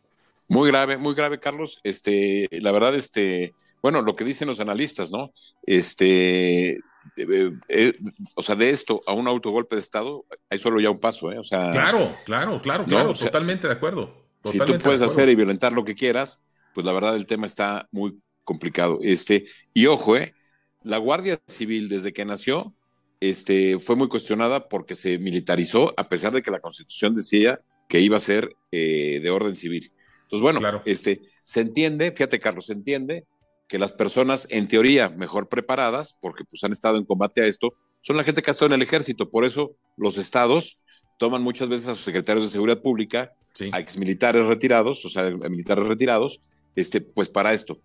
Muy 0.47 0.71
grave 0.71 0.97
muy 0.97 1.17
grave 1.17 1.41
Carlos. 1.41 1.81
Este 1.83 2.49
la 2.53 2.71
verdad 2.71 2.95
este 2.95 3.53
bueno 3.83 4.03
lo 4.03 4.15
que 4.15 4.23
dicen 4.23 4.47
los 4.47 4.61
analistas 4.61 5.11
no 5.11 5.33
este 5.67 6.79
eh, 7.17 7.53
eh, 7.69 7.99
o 8.35 8.43
sea, 8.43 8.55
de 8.55 8.71
esto 8.71 9.03
a 9.07 9.13
un 9.13 9.27
autogolpe 9.27 9.77
de 9.77 9.81
Estado, 9.81 10.25
hay 10.49 10.59
solo 10.59 10.81
ya 10.81 10.91
un 10.91 10.99
paso, 10.99 11.33
¿eh? 11.33 11.39
O 11.39 11.45
sea, 11.45 11.73
claro, 11.73 12.17
claro, 12.25 12.61
claro, 12.61 12.85
claro, 12.85 13.15
totalmente 13.15 13.67
de 13.67 13.73
acuerdo. 13.73 14.29
si 14.45 14.59
tú 14.59 14.79
puedes 14.79 15.03
hacer 15.03 15.29
y 15.29 15.35
violentar 15.35 15.73
lo 15.73 15.85
que 15.85 15.95
quieras, 15.95 16.43
pues 16.75 16.87
la 16.87 16.93
verdad 16.93 17.17
el 17.17 17.27
tema 17.27 17.47
está 17.47 17.89
muy 17.93 18.19
complicado. 18.45 18.99
Este, 19.03 19.47
y 19.73 19.87
ojo, 19.87 20.17
¿eh? 20.17 20.35
La 20.83 20.99
Guardia 20.99 21.41
Civil, 21.47 21.89
desde 21.89 22.13
que 22.13 22.25
nació, 22.25 22.75
este, 23.21 23.79
fue 23.79 23.95
muy 23.95 24.09
cuestionada 24.09 24.69
porque 24.69 24.95
se 24.95 25.19
militarizó, 25.19 25.95
a 25.97 26.05
pesar 26.05 26.33
de 26.33 26.43
que 26.43 26.51
la 26.51 26.59
Constitución 26.59 27.15
decía 27.15 27.61
que 27.89 28.01
iba 28.01 28.17
a 28.17 28.21
ser 28.21 28.57
eh, 28.73 29.21
de 29.23 29.31
orden 29.31 29.55
civil. 29.55 29.93
Entonces, 30.23 30.43
bueno, 30.43 30.83
este, 30.87 31.21
se 31.45 31.61
entiende, 31.61 32.11
fíjate, 32.11 32.41
Carlos, 32.41 32.67
se 32.67 32.73
entiende 32.73 33.27
que 33.69 33.79
las 33.79 33.93
personas, 33.93 34.47
en 34.51 34.69
teoría, 34.69 35.09
mejor 35.09 35.49
preparadas, 35.49 36.17
porque 36.21 36.45
pues 36.45 36.63
han 36.65 36.73
estado 36.73 36.99
en 36.99 37.05
combate 37.05 37.43
a 37.43 37.47
esto, 37.47 37.75
son 38.01 38.17
la 38.17 38.25
gente 38.25 38.43
que 38.43 38.51
ha 38.51 38.53
estado 38.53 38.75
en 38.75 38.81
el 38.81 38.87
ejército. 38.87 39.31
Por 39.31 39.45
eso 39.45 39.77
los 39.97 40.19
estados 40.19 40.77
toman 41.19 41.43
muchas 41.43 41.69
veces 41.69 41.89
a 41.89 41.95
sus 41.95 42.05
secretarios 42.05 42.45
de 42.45 42.51
seguridad 42.51 42.83
pública, 42.83 43.33
a 43.71 43.81
exmilitares 43.81 44.45
retirados, 44.47 45.05
o 45.05 45.09
sea, 45.09 45.27
a 45.27 45.49
militares 45.49 45.85
retirados, 45.87 46.41
este, 46.75 47.01
pues 47.01 47.29
para 47.29 47.55
esto. 47.55 47.81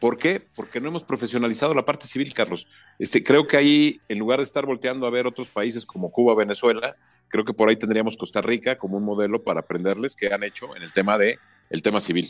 ¿Por 0.00 0.16
qué? 0.16 0.46
Porque 0.54 0.80
no 0.80 0.88
hemos 0.88 1.02
profesionalizado 1.02 1.74
la 1.74 1.84
parte 1.84 2.06
civil, 2.06 2.32
Carlos. 2.32 2.68
Este, 2.98 3.24
creo 3.24 3.48
que 3.48 3.56
ahí, 3.56 4.00
en 4.08 4.18
lugar 4.18 4.38
de 4.38 4.44
estar 4.44 4.64
volteando 4.64 5.06
a 5.06 5.10
ver 5.10 5.26
otros 5.26 5.48
países 5.48 5.84
como 5.84 6.12
Cuba, 6.12 6.36
Venezuela, 6.36 6.94
creo 7.26 7.44
que 7.44 7.52
por 7.52 7.68
ahí 7.68 7.76
tendríamos 7.76 8.16
Costa 8.16 8.40
Rica 8.40 8.78
como 8.78 8.96
un 8.96 9.04
modelo 9.04 9.42
para 9.42 9.60
aprenderles 9.60 10.14
qué 10.14 10.32
han 10.32 10.44
hecho 10.44 10.76
en 10.76 10.82
el 10.82 10.92
tema 10.92 11.18
de 11.18 11.38
el 11.70 11.82
tema 11.82 12.00
civil. 12.00 12.28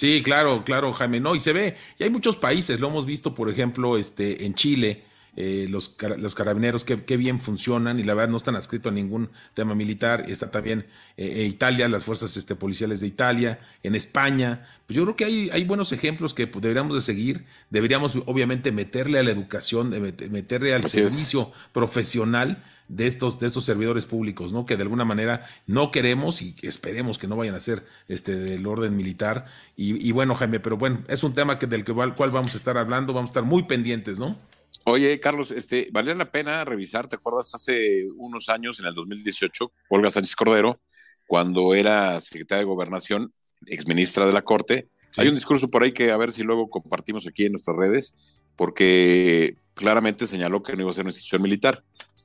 Sí, 0.00 0.22
claro, 0.24 0.64
claro, 0.64 0.94
Jaime. 0.94 1.20
No, 1.20 1.34
y 1.34 1.40
se 1.40 1.52
ve, 1.52 1.76
y 1.98 2.04
hay 2.04 2.08
muchos 2.08 2.34
países, 2.34 2.80
lo 2.80 2.88
hemos 2.88 3.04
visto, 3.04 3.34
por 3.34 3.50
ejemplo, 3.50 3.98
este, 3.98 4.46
en 4.46 4.54
Chile, 4.54 5.04
eh, 5.36 5.66
los, 5.68 5.96
los, 6.18 6.34
carabineros 6.34 6.84
que, 6.84 7.16
bien 7.16 7.40
funcionan 7.40 7.98
y 7.98 8.04
la 8.04 8.14
verdad 8.14 8.30
no 8.30 8.36
están 8.36 8.56
adscritos 8.56 8.90
a 8.90 8.94
ningún 8.94 9.30
tema 9.54 9.74
militar. 9.74 10.24
Está 10.28 10.50
también 10.50 10.86
eh, 11.16 11.44
Italia, 11.44 11.88
las 11.88 12.04
fuerzas 12.04 12.36
este, 12.36 12.54
policiales 12.56 13.00
de 13.00 13.06
Italia, 13.06 13.60
en 13.82 13.94
España. 13.94 14.66
Pues 14.86 14.96
yo 14.96 15.04
creo 15.04 15.16
que 15.16 15.24
hay, 15.24 15.50
hay 15.50 15.64
buenos 15.64 15.92
ejemplos 15.92 16.34
que 16.34 16.46
pues, 16.46 16.62
deberíamos 16.62 16.94
de 16.94 17.00
seguir. 17.00 17.44
Deberíamos 17.70 18.16
obviamente 18.26 18.72
meterle 18.72 19.18
a 19.18 19.22
la 19.22 19.30
educación, 19.30 19.90
meterle 20.30 20.74
al 20.74 20.86
servicio 20.86 21.52
profesional 21.72 22.62
de 22.90 23.06
estos, 23.06 23.38
de 23.38 23.46
estos 23.46 23.64
servidores 23.64 24.04
públicos, 24.04 24.52
¿no? 24.52 24.66
Que 24.66 24.76
de 24.76 24.82
alguna 24.82 25.04
manera 25.04 25.46
no 25.66 25.92
queremos 25.92 26.42
y 26.42 26.56
esperemos 26.62 27.18
que 27.18 27.28
no 27.28 27.36
vayan 27.36 27.54
a 27.54 27.60
ser 27.60 27.86
este, 28.08 28.34
del 28.34 28.66
orden 28.66 28.96
militar. 28.96 29.46
Y, 29.76 30.10
bueno, 30.10 30.34
Jaime, 30.34 30.58
pero 30.58 30.76
bueno, 30.76 31.04
es 31.08 31.22
un 31.22 31.32
tema 31.32 31.58
que, 31.58 31.66
del 31.66 31.84
cual 31.84 32.30
vamos 32.32 32.54
a 32.54 32.56
estar 32.56 32.76
hablando, 32.76 33.12
vamos 33.12 33.30
a 33.30 33.32
estar 33.32 33.44
muy 33.44 33.62
pendientes, 33.62 34.18
¿no? 34.18 34.38
Oye, 34.84 35.20
Carlos, 35.20 35.50
este, 35.50 35.88
valía 35.92 36.14
la 36.14 36.30
pena 36.30 36.64
revisar, 36.64 37.08
¿te 37.08 37.16
acuerdas 37.16 37.54
hace 37.54 38.06
unos 38.16 38.48
años, 38.48 38.80
en 38.80 38.86
el 38.86 38.94
2018, 38.94 39.72
Olga 39.88 40.10
Sánchez 40.10 40.34
Cordero, 40.34 40.80
cuando 41.26 41.74
era 41.74 42.20
secretaria 42.20 42.60
de 42.60 42.64
Gobernación, 42.64 43.32
exministra 43.66 44.26
de 44.26 44.32
la 44.32 44.42
Corte? 44.42 44.88
Hay 45.16 45.28
un 45.28 45.34
discurso 45.34 45.68
por 45.68 45.82
ahí 45.82 45.92
que 45.92 46.10
a 46.10 46.16
ver 46.16 46.32
si 46.32 46.42
luego 46.42 46.70
compartimos 46.70 47.26
aquí 47.26 47.44
en 47.46 47.52
nuestras 47.52 47.76
redes, 47.76 48.14
porque 48.56 49.56
claramente 49.74 50.26
señaló 50.26 50.62
que 50.62 50.74
no 50.74 50.82
iba 50.82 50.90
a 50.90 50.94
ser 50.94 51.04
una 51.04 51.10
institución 51.10 51.42
militar. 51.42 51.82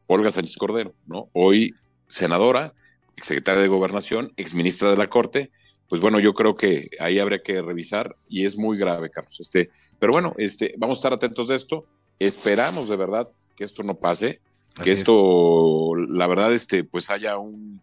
Olga 0.07 0.31
Sánchez 0.31 0.55
Cordero, 0.57 0.93
¿no? 1.07 1.29
Hoy 1.33 1.73
senadora, 2.07 2.73
secretaria 3.21 3.61
de 3.61 3.67
Gobernación, 3.67 4.33
exministra 4.37 4.91
de 4.91 4.97
la 4.97 5.09
Corte, 5.09 5.51
pues 5.87 6.01
bueno, 6.01 6.19
yo 6.19 6.33
creo 6.33 6.55
que 6.55 6.89
ahí 6.99 7.19
habría 7.19 7.43
que 7.43 7.61
revisar 7.61 8.15
y 8.27 8.45
es 8.45 8.57
muy 8.57 8.77
grave, 8.77 9.09
Carlos. 9.09 9.39
Este, 9.39 9.69
pero 9.99 10.13
bueno, 10.13 10.33
este, 10.37 10.73
vamos 10.77 10.97
a 10.97 10.99
estar 10.99 11.13
atentos 11.13 11.47
de 11.47 11.55
esto. 11.55 11.85
Esperamos 12.19 12.89
de 12.89 12.95
verdad 12.95 13.27
que 13.55 13.63
esto 13.63 13.83
no 13.83 13.95
pase, 13.95 14.39
que 14.83 14.91
esto, 14.91 15.93
la 15.95 16.27
verdad, 16.27 16.53
este, 16.53 16.83
pues 16.83 17.09
haya 17.09 17.37
un, 17.37 17.81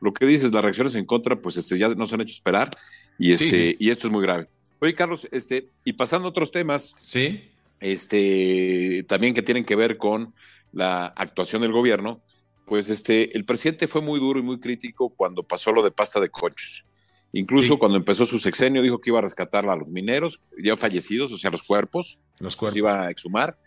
lo 0.00 0.12
que 0.12 0.26
dices, 0.26 0.52
las 0.52 0.62
reacciones 0.62 0.94
en 0.94 1.06
contra, 1.06 1.40
pues 1.40 1.56
este, 1.56 1.78
ya 1.78 1.88
nos 1.88 2.12
han 2.12 2.20
hecho 2.20 2.34
esperar 2.34 2.70
y 3.18 3.32
este, 3.32 3.76
y 3.78 3.90
esto 3.90 4.06
es 4.06 4.12
muy 4.12 4.22
grave. 4.22 4.48
Oye, 4.80 4.94
Carlos, 4.94 5.26
este, 5.32 5.70
y 5.84 5.94
pasando 5.94 6.28
a 6.28 6.30
otros 6.30 6.50
temas, 6.50 6.94
sí, 7.00 7.50
este, 7.80 9.04
también 9.08 9.34
que 9.34 9.42
tienen 9.42 9.64
que 9.64 9.76
ver 9.76 9.96
con 9.96 10.34
la 10.72 11.06
actuación 11.06 11.62
del 11.62 11.72
gobierno, 11.72 12.20
pues 12.66 12.90
este, 12.90 13.36
el 13.36 13.44
presidente 13.44 13.88
fue 13.88 14.00
muy 14.00 14.20
duro 14.20 14.38
y 14.38 14.42
muy 14.42 14.58
crítico 14.58 15.10
cuando 15.10 15.42
pasó 15.42 15.72
lo 15.72 15.82
de 15.82 15.90
pasta 15.90 16.20
de 16.20 16.28
coches. 16.28 16.84
Incluso 17.32 17.78
cuando 17.78 17.98
empezó 17.98 18.26
su 18.26 18.38
sexenio 18.38 18.80
dijo 18.80 19.00
que 19.00 19.10
iba 19.10 19.18
a 19.18 19.22
rescatar 19.22 19.68
a 19.68 19.74
los 19.74 19.88
mineros 19.88 20.40
ya 20.62 20.76
fallecidos, 20.76 21.32
o 21.32 21.36
sea, 21.36 21.50
los 21.50 21.64
cuerpos, 21.64 22.20
los 22.38 22.54
cuerpos. 22.54 22.74
Los 22.74 22.76
iba 22.76 23.06
a 23.06 23.10
exhumar 23.10 23.58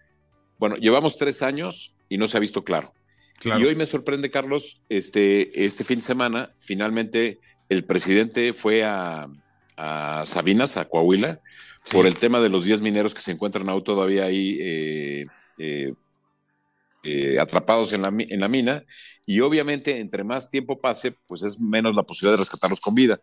bueno, 0.58 0.76
llevamos 0.78 1.18
tres 1.18 1.42
años 1.42 1.94
y 2.10 2.18
no 2.18 2.28
se 2.28 2.38
ha 2.38 2.40
visto 2.40 2.64
claro. 2.64 2.94
Y 3.44 3.64
hoy 3.64 3.76
me 3.76 3.86
sorprende, 3.86 4.32
Carlos, 4.32 4.82
este, 4.90 5.66
este 5.66 5.84
fin 5.84 5.98
de 5.98 6.02
semana, 6.02 6.54
finalmente 6.58 7.40
el 7.70 7.84
presidente 7.84 8.54
fue 8.54 8.84
a, 8.84 9.28
Sabinas, 10.26 10.78
a 10.78 10.86
Coahuila, 10.86 11.40
por 11.92 12.08
el 12.08 12.18
tema 12.18 12.40
de 12.40 12.50
los 12.50 12.66
10 12.66 12.82
mineros 12.82 13.14
que 13.14 13.22
se 13.22 13.32
encuentran 13.32 13.70
aún 13.70 13.84
todavía 13.84 14.26
ahí 14.26 14.58
eh, 14.60 15.26
eh, 15.60 15.94
eh, 17.04 17.40
atrapados 17.40 17.94
en 17.94 18.02
la, 18.02 18.08
en 18.10 18.40
la 18.40 18.48
mina. 18.48 18.84
Y 19.28 19.42
obviamente, 19.42 20.00
entre 20.00 20.24
más 20.24 20.50
tiempo 20.50 20.80
pase, 20.80 21.16
pues 21.28 21.44
es 21.44 21.60
menos 21.60 21.96
la 21.96 22.04
posibilidad 22.04 22.34
de 22.34 22.42
rescatarlos 22.42 22.82
con 22.82 22.96
vida. 22.96 23.22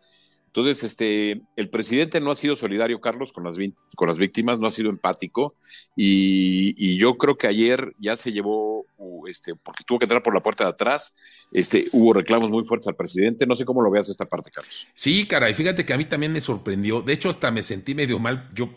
Entonces, 0.55 0.83
este, 0.83 1.41
el 1.57 1.69
presidente 1.69 2.21
no 2.21 2.31
ha 2.31 2.35
sido 2.35 2.55
solidario, 2.55 3.01
Carlos, 3.01 3.33
con 3.33 3.43
las, 3.43 3.57
con 3.93 4.07
las 4.07 4.17
víctimas, 4.17 4.57
no 4.57 4.67
ha 4.67 4.71
sido 4.71 4.89
empático 4.89 5.53
y, 5.97 6.97
yo 6.97 7.17
creo 7.17 7.37
que 7.37 7.47
ayer 7.47 7.93
ya 7.99 8.15
se 8.15 8.31
llevó, 8.31 8.85
este, 9.27 9.53
porque 9.55 9.83
tuvo 9.83 9.99
que 9.99 10.05
entrar 10.05 10.23
por 10.23 10.33
la 10.33 10.39
puerta 10.39 10.63
de 10.63 10.69
atrás, 10.69 11.13
este, 11.51 11.87
hubo 11.91 12.13
reclamos 12.13 12.49
muy 12.49 12.63
fuertes 12.63 12.87
al 12.87 12.95
presidente. 12.95 13.45
No 13.45 13.55
sé 13.55 13.65
cómo 13.65 13.81
lo 13.81 13.91
veas 13.91 14.07
esta 14.07 14.25
parte, 14.25 14.49
Carlos. 14.49 14.87
Sí, 14.93 15.27
caray, 15.27 15.53
fíjate 15.53 15.85
que 15.85 15.91
a 15.91 15.97
mí 15.97 16.05
también 16.05 16.31
me 16.31 16.39
sorprendió. 16.39 17.01
De 17.01 17.11
hecho, 17.11 17.27
hasta 17.27 17.51
me 17.51 17.61
sentí 17.61 17.93
medio 17.93 18.17
mal, 18.19 18.49
yo, 18.53 18.69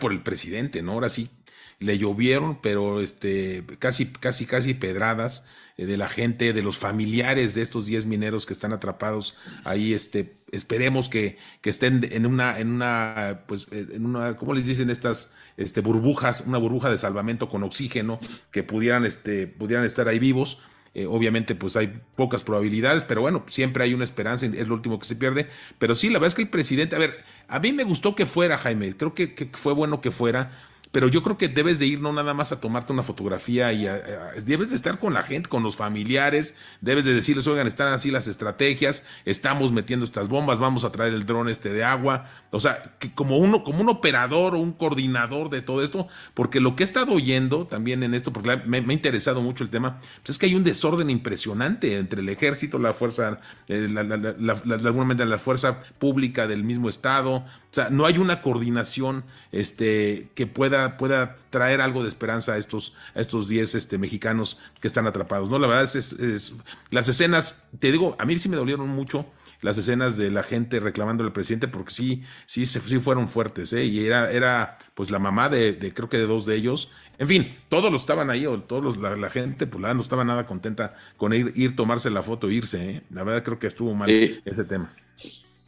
por 0.00 0.10
el 0.10 0.24
presidente, 0.24 0.82
¿no? 0.82 0.92
Ahora 0.92 1.08
sí, 1.08 1.30
le 1.80 1.98
llovieron, 1.98 2.60
pero 2.60 3.00
este, 3.00 3.64
casi, 3.78 4.06
casi, 4.06 4.46
casi 4.46 4.74
pedradas 4.74 5.46
eh, 5.78 5.86
de 5.86 5.96
la 5.96 6.08
gente, 6.08 6.52
de 6.52 6.62
los 6.62 6.76
familiares 6.76 7.54
de 7.54 7.62
estos 7.62 7.86
10 7.86 8.06
mineros 8.06 8.44
que 8.44 8.52
están 8.52 8.72
atrapados 8.72 9.34
ahí, 9.64 9.94
este, 9.94 10.36
esperemos 10.52 11.08
que, 11.08 11.38
que, 11.62 11.70
estén 11.70 12.06
en 12.12 12.26
una, 12.26 12.58
en 12.58 12.70
una, 12.70 13.44
pues, 13.48 13.66
en 13.72 14.04
una, 14.04 14.36
¿cómo 14.36 14.52
les 14.52 14.66
dicen 14.66 14.90
estas, 14.90 15.34
este, 15.56 15.80
burbujas, 15.80 16.42
una 16.46 16.58
burbuja 16.58 16.90
de 16.90 16.98
salvamento 16.98 17.48
con 17.48 17.62
oxígeno, 17.62 18.20
que 18.50 18.62
pudieran, 18.62 19.06
este, 19.06 19.46
pudieran 19.46 19.86
estar 19.86 20.06
ahí 20.06 20.18
vivos. 20.18 20.58
Eh, 20.92 21.06
obviamente, 21.06 21.54
pues 21.54 21.76
hay 21.76 22.00
pocas 22.16 22.42
probabilidades, 22.42 23.04
pero 23.04 23.20
bueno, 23.20 23.44
siempre 23.46 23.84
hay 23.84 23.94
una 23.94 24.02
esperanza, 24.02 24.44
es 24.44 24.68
lo 24.68 24.74
último 24.74 24.98
que 24.98 25.06
se 25.06 25.16
pierde. 25.16 25.48
Pero 25.78 25.94
sí, 25.94 26.08
la 26.08 26.14
verdad 26.14 26.28
es 26.28 26.34
que 26.34 26.42
el 26.42 26.48
presidente, 26.48 26.96
a 26.96 26.98
ver, 26.98 27.24
a 27.46 27.58
mí 27.60 27.72
me 27.72 27.84
gustó 27.84 28.16
que 28.16 28.26
fuera, 28.26 28.58
Jaime, 28.58 28.94
creo 28.96 29.14
que 29.14 29.48
fue 29.52 29.72
bueno 29.72 30.00
que 30.00 30.10
fuera, 30.10 30.50
pero 30.92 31.08
yo 31.08 31.22
creo 31.22 31.38
que 31.38 31.48
debes 31.48 31.78
de 31.78 31.86
ir 31.86 32.00
no 32.00 32.12
nada 32.12 32.34
más 32.34 32.52
a 32.52 32.60
tomarte 32.60 32.92
una 32.92 33.02
fotografía 33.02 33.72
y 33.72 33.86
debes 34.44 34.70
de 34.70 34.76
estar 34.76 34.98
con 34.98 35.14
la 35.14 35.22
gente, 35.22 35.48
con 35.48 35.62
los 35.62 35.76
familiares, 35.76 36.54
debes 36.80 37.04
de 37.04 37.14
decirles, 37.14 37.46
oigan, 37.46 37.66
están 37.66 37.92
así 37.92 38.10
las 38.10 38.26
estrategias, 38.26 39.06
estamos 39.24 39.72
metiendo 39.72 40.04
estas 40.04 40.28
bombas, 40.28 40.58
vamos 40.58 40.84
a 40.84 40.90
traer 40.90 41.14
el 41.14 41.26
dron 41.26 41.48
este 41.48 41.72
de 41.72 41.84
agua, 41.84 42.26
o 42.50 42.58
sea, 42.58 42.96
que 42.98 43.14
como 43.14 43.38
uno, 43.38 43.62
como 43.62 43.80
un 43.80 43.88
operador 43.88 44.54
o 44.54 44.58
un 44.58 44.72
coordinador 44.72 45.48
de 45.50 45.62
todo 45.62 45.82
esto, 45.82 46.08
porque 46.34 46.60
lo 46.60 46.74
que 46.74 46.82
he 46.82 46.84
estado 46.84 47.12
oyendo 47.12 47.66
también 47.66 48.02
en 48.02 48.14
esto, 48.14 48.32
porque 48.32 48.56
me, 48.66 48.78
ha 48.78 48.92
interesado 48.92 49.42
mucho 49.42 49.62
el 49.62 49.70
tema, 49.70 50.00
pues 50.22 50.30
es 50.30 50.38
que 50.38 50.46
hay 50.46 50.54
un 50.54 50.64
desorden 50.64 51.08
impresionante 51.10 51.98
entre 51.98 52.20
el 52.20 52.28
ejército, 52.28 52.78
la 52.78 52.94
fuerza, 52.94 53.40
eh, 53.68 53.88
la, 53.88 54.02
la 54.04 55.38
fuerza 55.38 55.82
pública 55.98 56.48
del 56.48 56.64
mismo 56.64 56.88
estado, 56.88 57.44
o 57.70 57.74
sea, 57.74 57.88
no 57.88 58.04
hay 58.06 58.18
una 58.18 58.42
coordinación 58.42 59.24
este, 59.52 60.30
que 60.34 60.48
pueda 60.48 60.96
pueda, 60.96 61.36
traer 61.50 61.80
algo 61.80 62.02
de 62.02 62.08
esperanza 62.08 62.54
a 62.54 62.58
estos, 62.58 62.94
a 63.14 63.20
estos 63.20 63.48
10 63.48 63.76
este, 63.76 63.96
mexicanos 63.96 64.58
que 64.80 64.88
están 64.88 65.06
atrapados. 65.06 65.50
¿no? 65.50 65.58
La 65.58 65.68
verdad 65.68 65.84
es, 65.84 66.12
es, 66.12 66.54
las 66.90 67.08
escenas, 67.08 67.64
te 67.78 67.92
digo, 67.92 68.16
a 68.18 68.24
mí 68.24 68.38
sí 68.38 68.48
me 68.48 68.56
dolieron 68.56 68.88
mucho 68.88 69.26
las 69.62 69.78
escenas 69.78 70.16
de 70.16 70.30
la 70.30 70.42
gente 70.42 70.80
reclamando 70.80 71.22
al 71.22 71.32
presidente 71.32 71.68
porque 71.68 71.92
sí, 71.92 72.22
sí, 72.46 72.64
sí 72.66 72.98
fueron 72.98 73.28
fuertes, 73.28 73.72
¿eh? 73.72 73.84
Y 73.84 74.04
era, 74.04 74.32
era 74.32 74.78
pues 74.94 75.10
la 75.10 75.18
mamá 75.18 75.48
de, 75.48 75.92
creo 75.94 76.08
que 76.08 76.16
de 76.16 76.26
dos 76.26 76.46
de 76.46 76.56
ellos. 76.56 76.90
En 77.18 77.28
fin, 77.28 77.54
todos 77.68 77.92
los 77.92 78.00
estaban 78.00 78.30
ahí, 78.30 78.46
o 78.46 78.60
todos 78.60 78.82
los, 78.82 78.96
la, 78.96 79.28
gente, 79.28 79.66
pues 79.66 79.94
no 79.94 80.00
estaba 80.00 80.24
nada 80.24 80.46
contenta 80.46 80.94
con 81.18 81.34
ir, 81.34 81.52
ir 81.54 81.76
tomarse 81.76 82.08
la 82.08 82.22
foto 82.22 82.48
e 82.48 82.54
irse, 82.54 82.90
¿eh? 82.90 83.02
La 83.10 83.22
verdad 83.22 83.44
creo 83.44 83.58
que 83.58 83.66
estuvo 83.66 83.94
mal 83.94 84.08
ese 84.10 84.64
tema. 84.64 84.88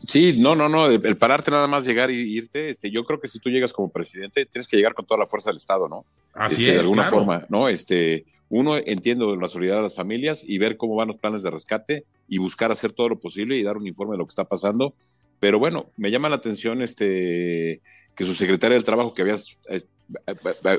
Sí, 0.07 0.37
no, 0.39 0.57
no, 0.57 0.69
no, 0.69 0.87
el 0.87 1.17
pararte 1.17 1.51
nada 1.51 1.69
más, 1.69 1.85
llegar 1.85 2.11
y 2.11 2.17
irte, 2.17 2.69
este, 2.71 2.91
yo 2.91 3.05
creo 3.05 3.21
que 3.21 3.29
si 3.29 3.39
tú 3.39 3.51
llegas 3.51 3.73
como 3.73 3.91
presidente, 3.91 4.47
tienes 4.47 4.67
que 4.67 4.77
llegar 4.77 4.95
con 4.95 5.07
toda 5.07 5.19
la 5.19 5.27
fuerza 5.27 5.51
del 5.51 5.59
Estado, 5.59 5.89
¿no? 5.89 6.05
Así 6.33 6.65
este, 6.65 6.69
es, 6.69 6.75
De 6.75 6.81
alguna 6.81 7.05
forma, 7.05 7.47
¿no? 7.49 7.69
Este, 7.69 8.25
uno, 8.49 8.77
entiendo 8.77 9.35
la 9.37 9.49
solidaridad 9.49 9.79
de 9.79 9.85
las 9.85 9.95
familias 9.95 10.45
y 10.47 10.59
ver 10.59 10.77
cómo 10.77 10.97
van 10.97 11.09
los 11.09 11.17
planes 11.17 11.43
de 11.43 11.51
rescate 11.51 12.05
y 12.29 12.39
buscar 12.39 12.73
hacer 12.73 12.93
todo 12.93 13.11
lo 13.11 13.21
posible 13.21 13.57
y 13.57 13.63
dar 13.63 13.77
un 13.77 13.87
informe 13.87 14.13
de 14.13 14.19
lo 14.19 14.27
que 14.27 14.33
está 14.33 14.45
pasando. 14.45 14.95
Pero 15.39 15.59
bueno, 15.59 15.91
me 15.97 16.11
llama 16.11 16.29
la 16.29 16.37
atención 16.37 16.83
este, 16.83 17.81
que 18.15 18.25
su 18.25 18.35
secretaria 18.35 18.75
del 18.75 18.85
Trabajo, 18.85 19.15
que 19.15 19.23
había, 19.23 19.37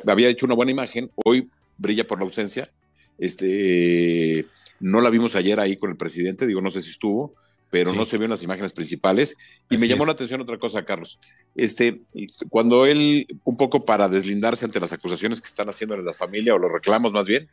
había 0.08 0.30
hecho 0.30 0.46
una 0.46 0.56
buena 0.56 0.72
imagen, 0.72 1.10
hoy 1.24 1.50
brilla 1.78 2.06
por 2.06 2.20
la 2.20 2.26
ausencia. 2.26 2.70
Este, 3.18 4.46
no 4.80 5.02
la 5.02 5.10
vimos 5.10 5.36
ayer 5.36 5.60
ahí 5.60 5.78
con 5.78 5.92
el 5.92 5.98
presidente, 5.98 6.46
digo, 6.46 6.62
no 6.62 6.70
sé 6.70 6.82
si 6.82 6.92
estuvo, 6.92 7.36
pero 7.74 7.92
no 7.92 8.06
se 8.06 8.18
vio 8.20 8.26
en 8.26 8.30
las 8.30 8.44
imágenes 8.44 8.72
principales. 8.72 9.36
Y 9.68 9.80
me 9.80 9.88
llamó 9.88 10.06
la 10.06 10.12
atención 10.12 10.40
otra 10.40 10.60
cosa, 10.60 10.86
Carlos. 10.86 11.18
Este, 11.56 12.02
cuando 12.48 12.86
él, 12.86 13.26
un 13.44 13.58
poco 13.58 13.84
para 13.84 14.08
deslindarse 14.08 14.64
ante 14.64 14.80
las 14.80 14.94
acusaciones 14.94 15.42
que 15.42 15.48
están 15.48 15.70
haciendo 15.70 15.96
en 15.96 16.06
la 16.06 16.14
familia, 16.14 16.54
o 16.54 16.60
los 16.60 16.72
reclamos 16.72 17.12
más 17.12 17.26
bien, 17.26 17.50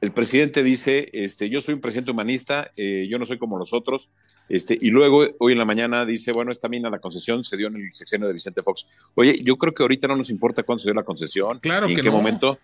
el 0.00 0.10
presidente 0.10 0.64
dice, 0.64 1.10
este, 1.12 1.48
yo 1.48 1.60
soy 1.60 1.74
un 1.74 1.80
presidente 1.80 2.10
humanista, 2.10 2.72
eh, 2.76 3.06
yo 3.08 3.20
no 3.20 3.24
soy 3.24 3.38
como 3.38 3.56
los 3.56 3.72
otros, 3.72 4.10
este, 4.48 4.76
y 4.80 4.90
luego 4.90 5.28
hoy 5.38 5.52
en 5.52 5.58
la 5.58 5.64
mañana 5.64 6.04
dice, 6.04 6.32
bueno, 6.32 6.50
esta 6.50 6.68
mina, 6.68 6.90
la 6.90 6.98
concesión 6.98 7.44
se 7.44 7.56
dio 7.56 7.68
en 7.68 7.76
el 7.76 7.92
sexenio 7.92 8.26
de 8.26 8.32
Vicente 8.32 8.64
Fox. 8.64 8.88
Oye, 9.14 9.44
yo 9.44 9.56
creo 9.58 9.72
que 9.72 9.84
ahorita 9.84 10.08
no 10.08 10.16
nos 10.16 10.28
importa 10.28 10.64
cuándo 10.64 10.80
se 10.80 10.88
dio 10.88 10.94
la 10.94 11.04
concesión, 11.04 11.60
claro 11.60 11.88
y 11.88 11.94
en 11.94 12.00
qué 12.00 12.10
momento, 12.10 12.58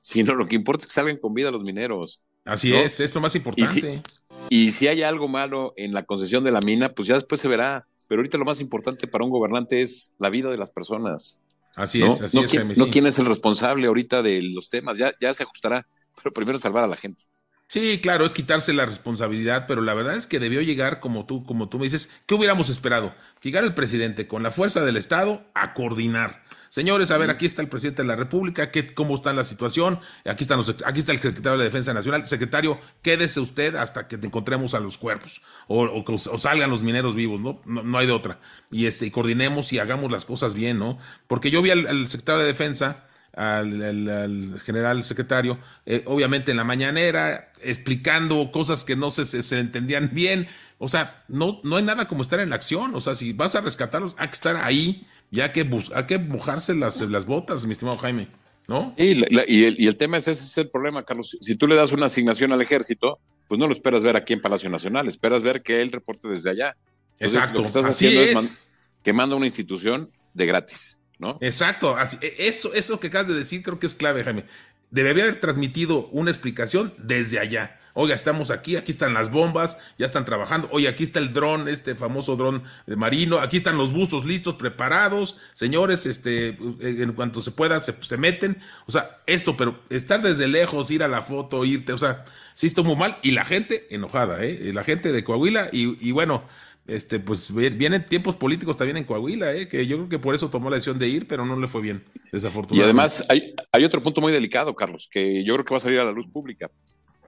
sino 0.00 0.36
lo 0.36 0.46
que 0.46 0.54
importa 0.54 0.82
es 0.82 0.86
que 0.86 0.92
salgan 0.92 1.16
con 1.16 1.34
vida 1.34 1.50
los 1.50 1.64
mineros. 1.64 2.22
Así 2.44 2.72
es, 2.72 3.00
es 3.00 3.12
lo 3.12 3.20
más 3.20 3.34
importante. 3.34 3.78
Y 3.78 3.82
si, 3.82 4.02
hay 4.50 5.02
algo 5.02 5.28
malo 5.28 5.74
en 5.76 5.92
la 5.92 6.04
concesión 6.04 6.44
de 6.44 6.52
la 6.52 6.60
mina, 6.60 6.92
pues 6.94 7.08
ya 7.08 7.14
después 7.14 7.40
se 7.40 7.48
verá. 7.48 7.86
Pero 8.08 8.20
ahorita 8.20 8.38
lo 8.38 8.44
más 8.44 8.60
importante 8.60 9.06
para 9.06 9.24
un 9.24 9.30
gobernante 9.30 9.80
es 9.80 10.14
la 10.18 10.30
vida 10.30 10.50
de 10.50 10.58
las 10.58 10.70
personas. 10.70 11.38
Así 11.76 12.02
es, 12.02 12.20
así 12.20 12.36
no 12.36 12.44
es. 12.44 12.50
Quién, 12.50 12.72
no 12.76 12.88
quién 12.88 13.06
es 13.06 13.18
el 13.18 13.26
responsable 13.26 13.86
ahorita 13.86 14.22
de 14.22 14.42
los 14.42 14.68
temas, 14.68 14.98
ya, 14.98 15.12
ya 15.20 15.34
se 15.34 15.42
ajustará, 15.42 15.86
pero 16.16 16.32
primero 16.32 16.58
salvar 16.58 16.84
a 16.84 16.86
la 16.88 16.96
gente. 16.96 17.22
Sí, 17.66 17.98
claro, 18.00 18.26
es 18.26 18.34
quitarse 18.34 18.72
la 18.72 18.86
responsabilidad, 18.86 19.64
pero 19.66 19.82
la 19.82 19.94
verdad 19.94 20.16
es 20.16 20.26
que 20.26 20.38
debió 20.38 20.60
llegar, 20.60 21.00
como 21.00 21.26
tú, 21.26 21.44
como 21.44 21.68
tú 21.68 21.78
me 21.78 21.84
dices, 21.84 22.12
¿qué 22.26 22.34
hubiéramos 22.34 22.68
esperado? 22.68 23.14
Llegar 23.42 23.64
el 23.64 23.74
presidente 23.74 24.28
con 24.28 24.42
la 24.42 24.50
fuerza 24.50 24.84
del 24.84 24.96
Estado 24.96 25.44
a 25.54 25.74
coordinar. 25.74 26.44
Señores, 26.74 27.12
a 27.12 27.18
ver, 27.18 27.30
aquí 27.30 27.46
está 27.46 27.62
el 27.62 27.68
presidente 27.68 28.02
de 28.02 28.08
la 28.08 28.16
República, 28.16 28.72
¿qué, 28.72 28.94
¿cómo 28.94 29.14
está 29.14 29.32
la 29.32 29.44
situación? 29.44 30.00
Aquí, 30.24 30.42
están 30.42 30.56
los, 30.56 30.74
aquí 30.84 30.98
está 30.98 31.12
el 31.12 31.20
secretario 31.20 31.52
de 31.52 31.58
la 31.58 31.64
Defensa 31.66 31.94
Nacional. 31.94 32.26
Secretario, 32.26 32.80
quédese 33.00 33.38
usted 33.38 33.76
hasta 33.76 34.08
que 34.08 34.18
te 34.18 34.26
encontremos 34.26 34.74
a 34.74 34.80
los 34.80 34.98
cuerpos 34.98 35.40
o, 35.68 35.84
o, 35.84 36.04
o 36.04 36.38
salgan 36.40 36.70
los 36.70 36.82
mineros 36.82 37.14
vivos, 37.14 37.38
¿no? 37.40 37.60
¿no? 37.64 37.84
¿no? 37.84 37.96
hay 37.96 38.08
de 38.08 38.12
otra. 38.12 38.40
Y, 38.72 38.86
este, 38.86 39.06
y 39.06 39.12
coordinemos 39.12 39.72
y 39.72 39.78
hagamos 39.78 40.10
las 40.10 40.24
cosas 40.24 40.56
bien, 40.56 40.80
¿no? 40.80 40.98
Porque 41.28 41.52
yo 41.52 41.62
vi 41.62 41.70
al, 41.70 41.86
al 41.86 42.08
secretario 42.08 42.40
de 42.40 42.48
Defensa 42.48 43.06
al, 43.36 43.80
al, 43.80 44.08
al, 44.08 44.60
general 44.60 45.04
secretario, 45.04 45.60
eh, 45.86 46.02
obviamente 46.06 46.50
en 46.50 46.56
la 46.56 46.64
mañanera, 46.64 47.52
explicando 47.62 48.50
cosas 48.50 48.82
que 48.82 48.96
no 48.96 49.12
se, 49.12 49.24
se, 49.26 49.44
se, 49.44 49.60
entendían 49.60 50.10
bien. 50.12 50.48
O 50.78 50.88
sea, 50.88 51.22
no, 51.28 51.60
no 51.62 51.76
hay 51.76 51.84
nada 51.84 52.08
como 52.08 52.22
estar 52.22 52.40
en 52.40 52.50
la 52.50 52.56
acción. 52.56 52.96
O 52.96 53.00
sea, 53.00 53.14
si 53.14 53.32
vas 53.32 53.54
a 53.54 53.60
rescatarlos, 53.60 54.16
hay 54.18 54.26
que 54.26 54.34
estar 54.34 54.56
ahí 54.56 55.06
y 55.34 55.40
hay 55.40 55.50
que, 55.50 55.68
hay 55.96 56.06
que 56.06 56.16
mojarse 56.16 56.76
las, 56.76 57.00
las 57.00 57.26
botas, 57.26 57.66
mi 57.66 57.72
estimado 57.72 57.98
Jaime. 57.98 58.28
¿No? 58.68 58.94
Y, 58.96 59.14
la, 59.14 59.44
y, 59.48 59.64
el, 59.64 59.80
y 59.80 59.88
el 59.88 59.96
tema 59.96 60.16
es 60.16 60.28
ese 60.28 60.44
es 60.44 60.58
el 60.58 60.70
problema, 60.70 61.02
Carlos. 61.02 61.36
Si 61.40 61.56
tú 61.56 61.66
le 61.66 61.74
das 61.74 61.92
una 61.92 62.06
asignación 62.06 62.52
al 62.52 62.62
ejército, 62.62 63.18
pues 63.48 63.58
no 63.58 63.66
lo 63.66 63.72
esperas 63.72 64.04
ver 64.04 64.14
aquí 64.14 64.32
en 64.32 64.40
Palacio 64.40 64.70
Nacional, 64.70 65.08
esperas 65.08 65.42
ver 65.42 65.60
que 65.60 65.82
él 65.82 65.90
reporte 65.90 66.28
desde 66.28 66.50
allá. 66.50 66.76
Entonces, 67.14 67.34
Exacto. 67.34 67.54
Lo 67.54 67.62
que 67.62 67.66
estás 67.66 67.84
Así 67.84 68.06
haciendo 68.06 68.40
es, 68.40 68.68
que 69.02 69.12
manda 69.12 69.34
una 69.34 69.46
institución 69.46 70.06
de 70.34 70.46
gratis. 70.46 71.00
¿no? 71.18 71.36
Exacto, 71.40 71.96
así, 71.96 72.16
e, 72.20 72.46
eso, 72.46 72.72
eso 72.72 73.00
que 73.00 73.08
acabas 73.08 73.26
de 73.26 73.34
decir 73.34 73.64
creo 73.64 73.80
que 73.80 73.86
es 73.86 73.94
clave, 73.94 74.22
Jaime. 74.22 74.44
Debería 74.92 75.24
haber 75.24 75.40
transmitido 75.40 76.06
una 76.12 76.30
explicación 76.30 76.94
desde 76.98 77.40
allá. 77.40 77.80
Oiga, 77.96 78.14
estamos 78.14 78.50
aquí, 78.50 78.74
aquí 78.74 78.90
están 78.90 79.14
las 79.14 79.30
bombas, 79.30 79.78
ya 79.98 80.06
están 80.06 80.24
trabajando. 80.24 80.68
Oye, 80.72 80.88
aquí 80.88 81.04
está 81.04 81.20
el 81.20 81.32
dron, 81.32 81.68
este 81.68 81.94
famoso 81.94 82.34
dron 82.34 82.64
marino, 82.88 83.38
aquí 83.38 83.56
están 83.56 83.78
los 83.78 83.92
buzos 83.92 84.24
listos, 84.24 84.56
preparados. 84.56 85.38
Señores, 85.52 86.04
este, 86.04 86.58
en 86.80 87.12
cuanto 87.12 87.40
se 87.40 87.52
pueda, 87.52 87.78
se, 87.78 87.92
se 88.02 88.16
meten. 88.16 88.60
O 88.86 88.92
sea, 88.92 89.16
esto, 89.26 89.56
pero 89.56 89.78
estar 89.90 90.20
desde 90.22 90.48
lejos, 90.48 90.90
ir 90.90 91.04
a 91.04 91.08
la 91.08 91.22
foto, 91.22 91.64
irte, 91.64 91.92
o 91.92 91.98
sea, 91.98 92.24
sí 92.54 92.66
estuvo 92.66 92.86
muy 92.86 92.96
mal. 92.96 93.18
Y 93.22 93.30
la 93.30 93.44
gente 93.44 93.86
enojada, 93.90 94.44
¿eh? 94.44 94.72
La 94.74 94.82
gente 94.82 95.12
de 95.12 95.22
Coahuila, 95.22 95.68
y, 95.70 95.96
y 96.06 96.10
bueno, 96.10 96.44
este, 96.86 97.18
pues 97.18 97.54
vienen 97.54 98.06
tiempos 98.08 98.34
políticos 98.34 98.76
también 98.76 98.98
en 98.98 99.04
Coahuila, 99.04 99.54
¿eh? 99.54 99.68
que 99.68 99.86
yo 99.86 99.96
creo 99.96 100.08
que 100.08 100.18
por 100.18 100.34
eso 100.34 100.50
tomó 100.50 100.68
la 100.68 100.76
decisión 100.76 100.98
de 100.98 101.08
ir, 101.08 101.26
pero 101.26 101.46
no 101.46 101.58
le 101.58 101.66
fue 101.66 101.80
bien, 101.80 102.04
desafortunadamente. 102.30 102.78
Y 102.78 102.82
además 102.82 103.24
hay, 103.30 103.54
hay, 103.72 103.84
otro 103.84 104.02
punto 104.02 104.20
muy 104.20 104.32
delicado, 104.32 104.74
Carlos, 104.74 105.08
que 105.10 105.42
yo 105.44 105.54
creo 105.54 105.64
que 105.64 105.74
va 105.74 105.78
a 105.78 105.80
salir 105.80 106.00
a 106.00 106.04
la 106.04 106.12
luz 106.12 106.26
pública. 106.26 106.70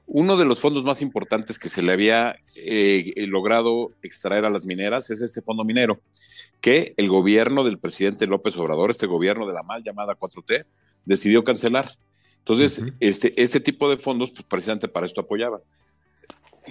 Uno 0.06 0.36
de 0.36 0.44
los 0.44 0.60
fondos 0.60 0.84
más 0.84 1.02
importantes 1.02 1.58
que 1.58 1.68
se 1.68 1.82
le 1.82 1.92
había 1.92 2.36
eh, 2.56 3.12
logrado 3.26 3.90
extraer 4.02 4.44
a 4.44 4.50
las 4.50 4.64
mineras 4.64 5.10
es 5.10 5.20
este 5.20 5.42
fondo 5.42 5.64
minero, 5.64 6.00
que 6.60 6.94
el 6.96 7.08
gobierno 7.08 7.64
del 7.64 7.78
presidente 7.78 8.26
López 8.26 8.56
Obrador, 8.56 8.90
este 8.90 9.06
gobierno 9.06 9.46
de 9.46 9.52
la 9.52 9.62
mal 9.62 9.82
llamada 9.82 10.16
4T, 10.16 10.64
decidió 11.04 11.44
cancelar. 11.44 11.96
Entonces, 12.38 12.78
uh 12.78 12.84
-huh. 12.84 12.94
este, 13.00 13.32
este 13.42 13.60
tipo 13.60 13.90
de 13.90 13.96
fondos, 13.96 14.30
pues 14.30 14.44
precisamente 14.44 14.88
para 14.88 15.06
esto 15.06 15.20
apoyaba 15.20 15.60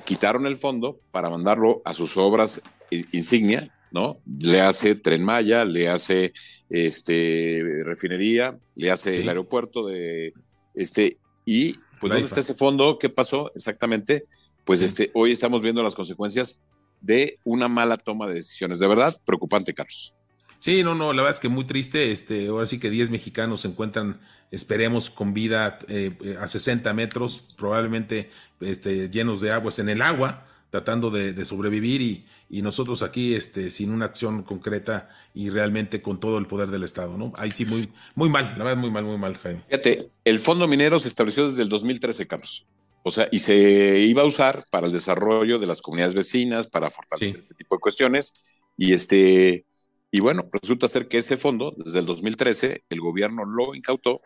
quitaron 0.01 0.45
el 0.45 0.57
fondo 0.57 0.99
para 1.11 1.29
mandarlo 1.29 1.81
a 1.85 1.93
sus 1.93 2.17
obras 2.17 2.61
insignia, 2.89 3.71
¿no? 3.91 4.19
Le 4.39 4.61
hace 4.61 4.95
Tren 4.95 5.23
Maya, 5.23 5.65
le 5.65 5.87
hace 5.87 6.33
este 6.69 7.63
refinería, 7.83 8.57
le 8.75 8.91
hace 8.91 9.15
sí. 9.15 9.21
el 9.21 9.29
aeropuerto 9.29 9.85
de 9.85 10.33
este 10.73 11.17
y 11.45 11.79
pues 12.09 12.13
¿dónde 12.13 12.27
está 12.27 12.39
ese 12.39 12.53
fondo? 12.53 12.99
¿Qué 12.99 13.09
pasó 13.09 13.51
exactamente? 13.55 14.23
Pues 14.63 14.79
sí. 14.79 14.85
este 14.85 15.11
hoy 15.13 15.31
estamos 15.31 15.61
viendo 15.61 15.83
las 15.83 15.95
consecuencias 15.95 16.59
de 17.01 17.39
una 17.43 17.67
mala 17.67 17.97
toma 17.97 18.27
de 18.27 18.35
decisiones. 18.35 18.79
De 18.79 18.87
verdad, 18.87 19.15
preocupante, 19.25 19.73
Carlos. 19.73 20.13
Sí, 20.59 20.83
no, 20.83 20.95
no, 20.95 21.13
la 21.13 21.21
verdad 21.21 21.35
es 21.35 21.39
que 21.39 21.49
muy 21.49 21.65
triste. 21.65 22.11
Este, 22.11 22.47
ahora 22.47 22.65
sí 22.65 22.79
que 22.79 22.89
10 22.89 23.09
mexicanos 23.11 23.61
se 23.61 23.67
encuentran, 23.67 24.19
esperemos, 24.51 25.09
con 25.09 25.33
vida 25.33 25.77
eh, 25.87 26.37
a 26.39 26.47
60 26.47 26.91
metros, 26.93 27.53
probablemente 27.57 28.31
este, 28.61 29.09
llenos 29.09 29.41
de 29.41 29.51
aguas 29.51 29.79
en 29.79 29.89
el 29.89 30.01
agua, 30.01 30.47
tratando 30.69 31.09
de, 31.09 31.33
de 31.33 31.45
sobrevivir 31.45 32.01
y, 32.01 32.25
y, 32.49 32.61
nosotros 32.61 33.01
aquí 33.01 33.33
este, 33.33 33.69
sin 33.69 33.91
una 33.91 34.05
acción 34.05 34.43
concreta 34.43 35.09
y 35.33 35.49
realmente 35.49 36.01
con 36.01 36.19
todo 36.19 36.37
el 36.37 36.47
poder 36.47 36.69
del 36.69 36.83
Estado, 36.83 37.17
¿no? 37.17 37.31
Ahí 37.37 37.51
sí, 37.53 37.65
muy, 37.65 37.91
muy 38.15 38.29
mal, 38.29 38.55
la 38.57 38.63
verdad, 38.63 38.77
muy 38.77 38.91
mal, 38.91 39.05
muy 39.05 39.17
mal, 39.17 39.37
Jaime. 39.37 39.61
Fíjate, 39.69 40.11
el 40.23 40.39
Fondo 40.39 40.67
Minero 40.67 40.99
se 40.99 41.07
estableció 41.07 41.45
desde 41.45 41.61
el 41.61 41.69
2013, 41.69 42.27
Carlos. 42.27 42.65
O 43.03 43.11
sea, 43.11 43.27
y 43.31 43.39
se 43.39 43.99
iba 43.99 44.23
a 44.23 44.25
usar 44.25 44.63
para 44.71 44.87
el 44.87 44.93
desarrollo 44.93 45.59
de 45.59 45.67
las 45.67 45.81
comunidades 45.81 46.15
vecinas, 46.15 46.67
para 46.67 46.89
fortalecer 46.89 47.35
sí. 47.35 47.39
este 47.39 47.55
tipo 47.55 47.75
de 47.75 47.79
cuestiones. 47.79 48.33
Y 48.77 48.93
este, 48.93 49.65
y 50.11 50.21
bueno, 50.21 50.47
resulta 50.51 50.87
ser 50.87 51.07
que 51.07 51.17
ese 51.17 51.37
fondo, 51.37 51.73
desde 51.77 51.99
el 51.99 52.05
2013, 52.05 52.83
el 52.89 53.01
gobierno 53.01 53.45
lo 53.45 53.75
incautó 53.75 54.21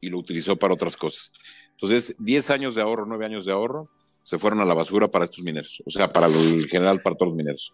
y 0.00 0.10
lo 0.10 0.18
utilizó 0.18 0.56
para 0.56 0.74
otras 0.74 0.96
cosas. 0.96 1.32
Entonces, 1.72 2.16
10 2.18 2.50
años 2.50 2.74
de 2.74 2.82
ahorro, 2.82 3.06
9 3.06 3.24
años 3.24 3.46
de 3.46 3.52
ahorro, 3.52 3.88
se 4.28 4.36
fueron 4.36 4.60
a 4.60 4.66
la 4.66 4.74
basura 4.74 5.08
para 5.08 5.24
estos 5.24 5.42
mineros, 5.42 5.82
o 5.86 5.90
sea, 5.90 6.06
para 6.06 6.26
el 6.26 6.66
general, 6.68 7.00
para 7.00 7.16
todos 7.16 7.30
los 7.30 7.36
mineros. 7.38 7.72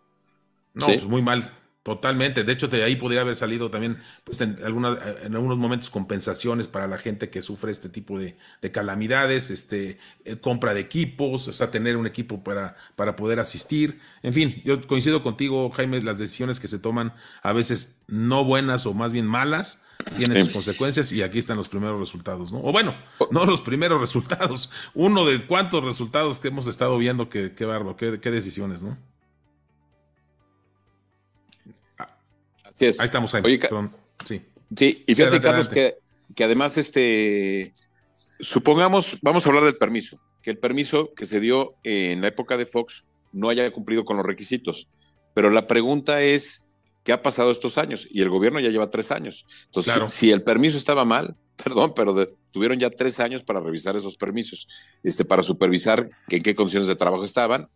No, 0.73 0.87
¿Sí? 0.87 0.93
pues 0.93 1.05
muy 1.05 1.21
mal, 1.21 1.53
totalmente. 1.85 2.43
De 2.45 2.53
hecho, 2.53 2.67
de 2.67 2.83
ahí 2.83 2.97
podría 2.97 3.21
haber 3.21 3.37
salido 3.37 3.71
también, 3.71 3.97
pues, 4.25 4.41
en, 4.41 4.59
alguna, 4.65 4.99
en 5.23 5.35
algunos 5.37 5.59
momentos, 5.59 5.91
compensaciones 5.91 6.67
para 6.67 6.89
la 6.89 6.99
gente 6.99 7.29
que 7.29 7.43
sufre 7.43 7.71
este 7.71 7.91
tipo 7.91 8.19
de, 8.19 8.37
de 8.63 8.73
calamidades, 8.73 9.51
este, 9.51 9.99
eh, 10.25 10.37
compra 10.39 10.75
de 10.75 10.81
equipos, 10.81 11.47
o 11.47 11.53
sea, 11.53 11.71
tener 11.71 11.97
un 11.99 12.07
equipo 12.07 12.43
para, 12.43 12.75
para 12.97 13.15
poder 13.15 13.39
asistir. 13.39 14.01
En 14.23 14.33
fin, 14.33 14.63
yo 14.65 14.81
coincido 14.87 15.23
contigo, 15.23 15.71
Jaime, 15.71 16.01
las 16.01 16.19
decisiones 16.19 16.59
que 16.59 16.69
se 16.69 16.79
toman 16.79 17.13
a 17.43 17.53
veces 17.53 18.01
no 18.09 18.45
buenas 18.45 18.87
o 18.87 18.95
más 18.95 19.13
bien 19.13 19.27
malas, 19.27 19.85
tiene 20.17 20.43
sus 20.43 20.53
consecuencias 20.53 21.13
y 21.13 21.23
aquí 21.23 21.39
están 21.39 21.59
los 21.59 21.69
primeros 21.69 22.01
resultados, 22.01 22.51
¿no? 22.51 22.61
O 22.61 22.73
bueno, 22.73 22.95
no 23.31 23.45
los 23.45 23.61
primeros 23.61 24.01
resultados, 24.01 24.71
uno 24.95 25.27
de 25.27 25.47
cuántos 25.47 25.85
resultados 25.85 26.39
que 26.39 26.49
hemos 26.49 26.67
estado 26.67 26.97
viendo, 26.97 27.29
que, 27.29 27.55
qué 27.55 27.67
bárbaro, 27.67 27.97
qué, 27.97 28.21
qué 28.21 28.31
decisiones, 28.31 28.83
¿no? 28.83 28.97
Así 32.75 32.87
es. 32.87 33.01
Ahí 33.01 33.07
estamos, 33.07 33.33
Jaime. 33.33 33.47
Oye, 33.47 33.61
sí. 34.25 34.43
sí, 34.77 35.05
y 35.07 35.15
fíjate, 35.15 35.41
Carlos, 35.41 35.69
que, 35.69 35.95
que 36.35 36.45
además, 36.45 36.77
este, 36.77 37.73
supongamos, 38.41 39.19
vamos 39.23 39.47
a 39.47 39.49
hablar 39.49 39.65
del 39.65 39.77
permiso, 39.77 40.21
que 40.43 40.51
el 40.51 40.59
permiso 40.59 41.15
que 41.15 41.27
se 41.27 41.41
dio 41.41 41.75
en 41.83 42.21
la 42.21 42.29
época 42.29 42.57
de 42.57 42.67
Fox 42.67 43.05
no 43.33 43.49
haya 43.49 43.71
cumplido 43.73 44.05
con 44.05 44.17
los 44.17 44.27
requisitos, 44.27 44.89
pero 45.35 45.51
la 45.51 45.67
pregunta 45.67 46.23
es, 46.23 46.69
¿qué 47.03 47.13
ha 47.13 47.23
pasado 47.23 47.51
estos 47.51 47.79
años? 47.79 48.07
Y 48.11 48.23
el 48.23 48.31
gobierno 48.31 48.61
ya 48.61 48.71
lleva 48.71 48.91
tres 48.91 49.11
años. 49.11 49.47
Entonces, 49.67 49.93
claro. 49.93 50.09
si, 50.09 50.27
si, 50.27 50.31
el 50.33 50.43
permiso 50.43 50.79
estaba 50.79 51.05
mal, 51.05 51.37
perdón, 51.63 51.93
pero 51.95 52.13
de, 52.15 52.33
tuvieron 52.51 52.79
ya 52.79 52.91
tres 52.91 53.21
años 53.21 53.43
para 53.43 53.61
revisar 53.61 53.97
esos 53.97 54.17
permisos, 54.17 54.69
este, 55.03 55.25
para 55.25 55.43
supervisar 55.43 56.09
en 56.29 56.43
qué 56.43 56.55
condiciones 56.55 56.89
de 56.89 56.97
trabajo 56.97 57.25
estaban. 57.25 57.69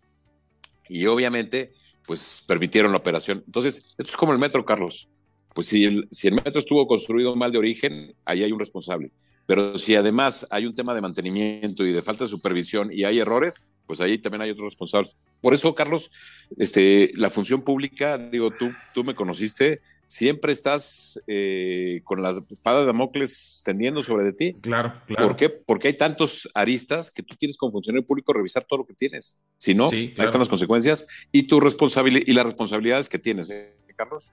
Y 0.88 1.06
obviamente, 1.06 1.72
pues 2.08 2.42
permitieron 2.46 2.90
la 2.90 2.96
operación. 2.96 3.44
Entonces, 3.44 3.76
esto 3.76 4.02
es 4.02 4.16
como 4.16 4.32
el 4.32 4.38
metro, 4.38 4.64
Carlos. 4.64 5.08
Pues 5.54 5.66
si 5.66 5.84
el, 5.84 6.08
si 6.10 6.26
el 6.26 6.34
metro 6.34 6.58
estuvo 6.58 6.86
construido 6.86 7.36
mal 7.36 7.52
de 7.52 7.58
origen, 7.58 8.14
ahí 8.24 8.42
hay 8.42 8.50
un 8.50 8.58
responsable. 8.58 9.10
Pero 9.44 9.76
si 9.76 9.94
además 9.94 10.46
hay 10.50 10.64
un 10.64 10.74
tema 10.74 10.94
de 10.94 11.02
mantenimiento 11.02 11.84
y 11.84 11.92
de 11.92 12.00
falta 12.00 12.24
de 12.24 12.30
supervisión 12.30 12.90
y 12.90 13.04
hay 13.04 13.18
errores, 13.18 13.62
pues 13.86 14.00
ahí 14.00 14.16
también 14.16 14.40
hay 14.40 14.50
otros 14.50 14.70
responsables. 14.70 15.16
Por 15.42 15.52
eso, 15.52 15.74
Carlos, 15.74 16.10
este, 16.56 17.12
la 17.14 17.28
función 17.28 17.60
pública, 17.60 18.16
digo, 18.16 18.52
tú, 18.52 18.72
tú 18.94 19.04
me 19.04 19.14
conociste, 19.14 19.82
siempre 20.08 20.52
estás 20.52 21.22
eh, 21.26 22.00
con 22.02 22.22
la 22.22 22.42
espada 22.50 22.80
de 22.80 22.86
Damocles 22.86 23.62
tendiendo 23.64 24.02
sobre 24.02 24.24
de 24.24 24.32
ti. 24.32 24.54
Claro, 24.60 24.94
claro. 25.06 25.28
¿Por 25.28 25.36
qué? 25.36 25.50
Porque 25.50 25.88
hay 25.88 25.94
tantos 25.94 26.48
aristas 26.54 27.10
que 27.10 27.22
tú 27.22 27.36
tienes 27.36 27.56
como 27.56 27.70
funcionario 27.70 28.04
público 28.04 28.32
revisar 28.32 28.64
todo 28.64 28.80
lo 28.80 28.86
que 28.86 28.94
tienes. 28.94 29.36
Si 29.58 29.74
no, 29.74 29.88
sí, 29.90 30.08
claro. 30.08 30.22
ahí 30.22 30.24
están 30.24 30.40
las 30.40 30.48
consecuencias 30.48 31.06
y 31.30 31.44
tu 31.44 31.60
responsabilidad 31.60 32.24
y 32.26 32.32
las 32.32 32.44
responsabilidades 32.46 33.08
que 33.08 33.18
tienes, 33.18 33.50
¿eh, 33.50 33.76
Carlos. 33.94 34.32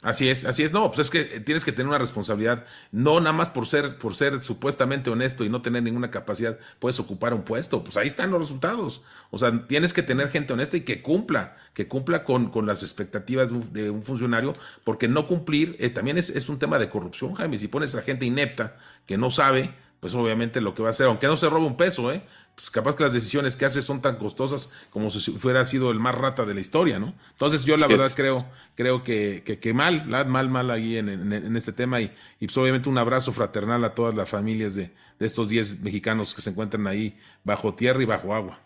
Así 0.00 0.28
es, 0.28 0.44
así 0.44 0.62
es. 0.62 0.72
No, 0.72 0.88
pues 0.90 1.00
es 1.00 1.10
que 1.10 1.40
tienes 1.40 1.64
que 1.64 1.72
tener 1.72 1.88
una 1.88 1.98
responsabilidad. 1.98 2.64
No 2.92 3.18
nada 3.18 3.32
más 3.32 3.48
por 3.48 3.66
ser, 3.66 3.98
por 3.98 4.14
ser 4.14 4.40
supuestamente 4.42 5.10
honesto 5.10 5.44
y 5.44 5.48
no 5.48 5.60
tener 5.60 5.82
ninguna 5.82 6.12
capacidad, 6.12 6.56
puedes 6.78 7.00
ocupar 7.00 7.34
un 7.34 7.42
puesto. 7.42 7.82
Pues 7.82 7.96
ahí 7.96 8.06
están 8.06 8.30
los 8.30 8.42
resultados. 8.42 9.02
O 9.30 9.38
sea, 9.38 9.66
tienes 9.66 9.92
que 9.92 10.04
tener 10.04 10.30
gente 10.30 10.52
honesta 10.52 10.76
y 10.76 10.82
que 10.82 11.02
cumpla, 11.02 11.56
que 11.74 11.88
cumpla 11.88 12.22
con, 12.22 12.50
con 12.50 12.64
las 12.64 12.84
expectativas 12.84 13.50
de 13.72 13.90
un, 13.90 14.04
funcionario, 14.04 14.52
porque 14.84 15.08
no 15.08 15.26
cumplir 15.26 15.74
eh, 15.80 15.90
también 15.90 16.16
es, 16.16 16.30
es 16.30 16.48
un 16.48 16.60
tema 16.60 16.78
de 16.78 16.88
corrupción, 16.88 17.34
Jaime. 17.34 17.58
Si 17.58 17.66
pones 17.66 17.96
a 17.96 18.02
gente 18.02 18.24
inepta 18.24 18.76
que 19.04 19.18
no 19.18 19.32
sabe, 19.32 19.74
pues 20.00 20.14
obviamente 20.14 20.60
lo 20.60 20.74
que 20.74 20.82
va 20.82 20.88
a 20.88 20.90
hacer, 20.90 21.06
aunque 21.06 21.26
no 21.26 21.36
se 21.36 21.48
robe 21.48 21.66
un 21.66 21.76
peso, 21.76 22.12
¿eh? 22.12 22.22
pues 22.58 22.70
capaz 22.70 22.96
que 22.96 23.04
las 23.04 23.12
decisiones 23.12 23.56
que 23.56 23.64
hace 23.64 23.82
son 23.82 24.02
tan 24.02 24.16
costosas 24.16 24.72
como 24.90 25.10
si 25.10 25.30
fuera 25.30 25.64
sido 25.64 25.92
el 25.92 26.00
más 26.00 26.16
rata 26.16 26.44
de 26.44 26.54
la 26.54 26.60
historia, 26.60 26.98
¿no? 26.98 27.14
Entonces 27.30 27.64
yo 27.64 27.76
la 27.76 27.86
verdad 27.86 28.10
creo, 28.16 28.44
creo 28.74 29.04
que, 29.04 29.44
que, 29.44 29.72
mal, 29.72 30.06
mal, 30.06 30.48
mal 30.48 30.70
ahí 30.72 30.96
en, 30.96 31.08
en, 31.08 31.56
este 31.56 31.72
tema 31.72 32.00
y, 32.00 32.12
y, 32.40 32.46
pues 32.46 32.58
obviamente 32.58 32.88
un 32.88 32.98
abrazo 32.98 33.32
fraternal 33.32 33.84
a 33.84 33.94
todas 33.94 34.12
las 34.16 34.28
familias 34.28 34.74
de, 34.74 34.90
de 35.20 35.26
estos 35.26 35.48
10 35.48 35.82
mexicanos 35.82 36.34
que 36.34 36.42
se 36.42 36.50
encuentran 36.50 36.88
ahí 36.88 37.16
bajo 37.44 37.74
tierra 37.74 38.02
y 38.02 38.06
bajo 38.06 38.34
agua. 38.34 38.60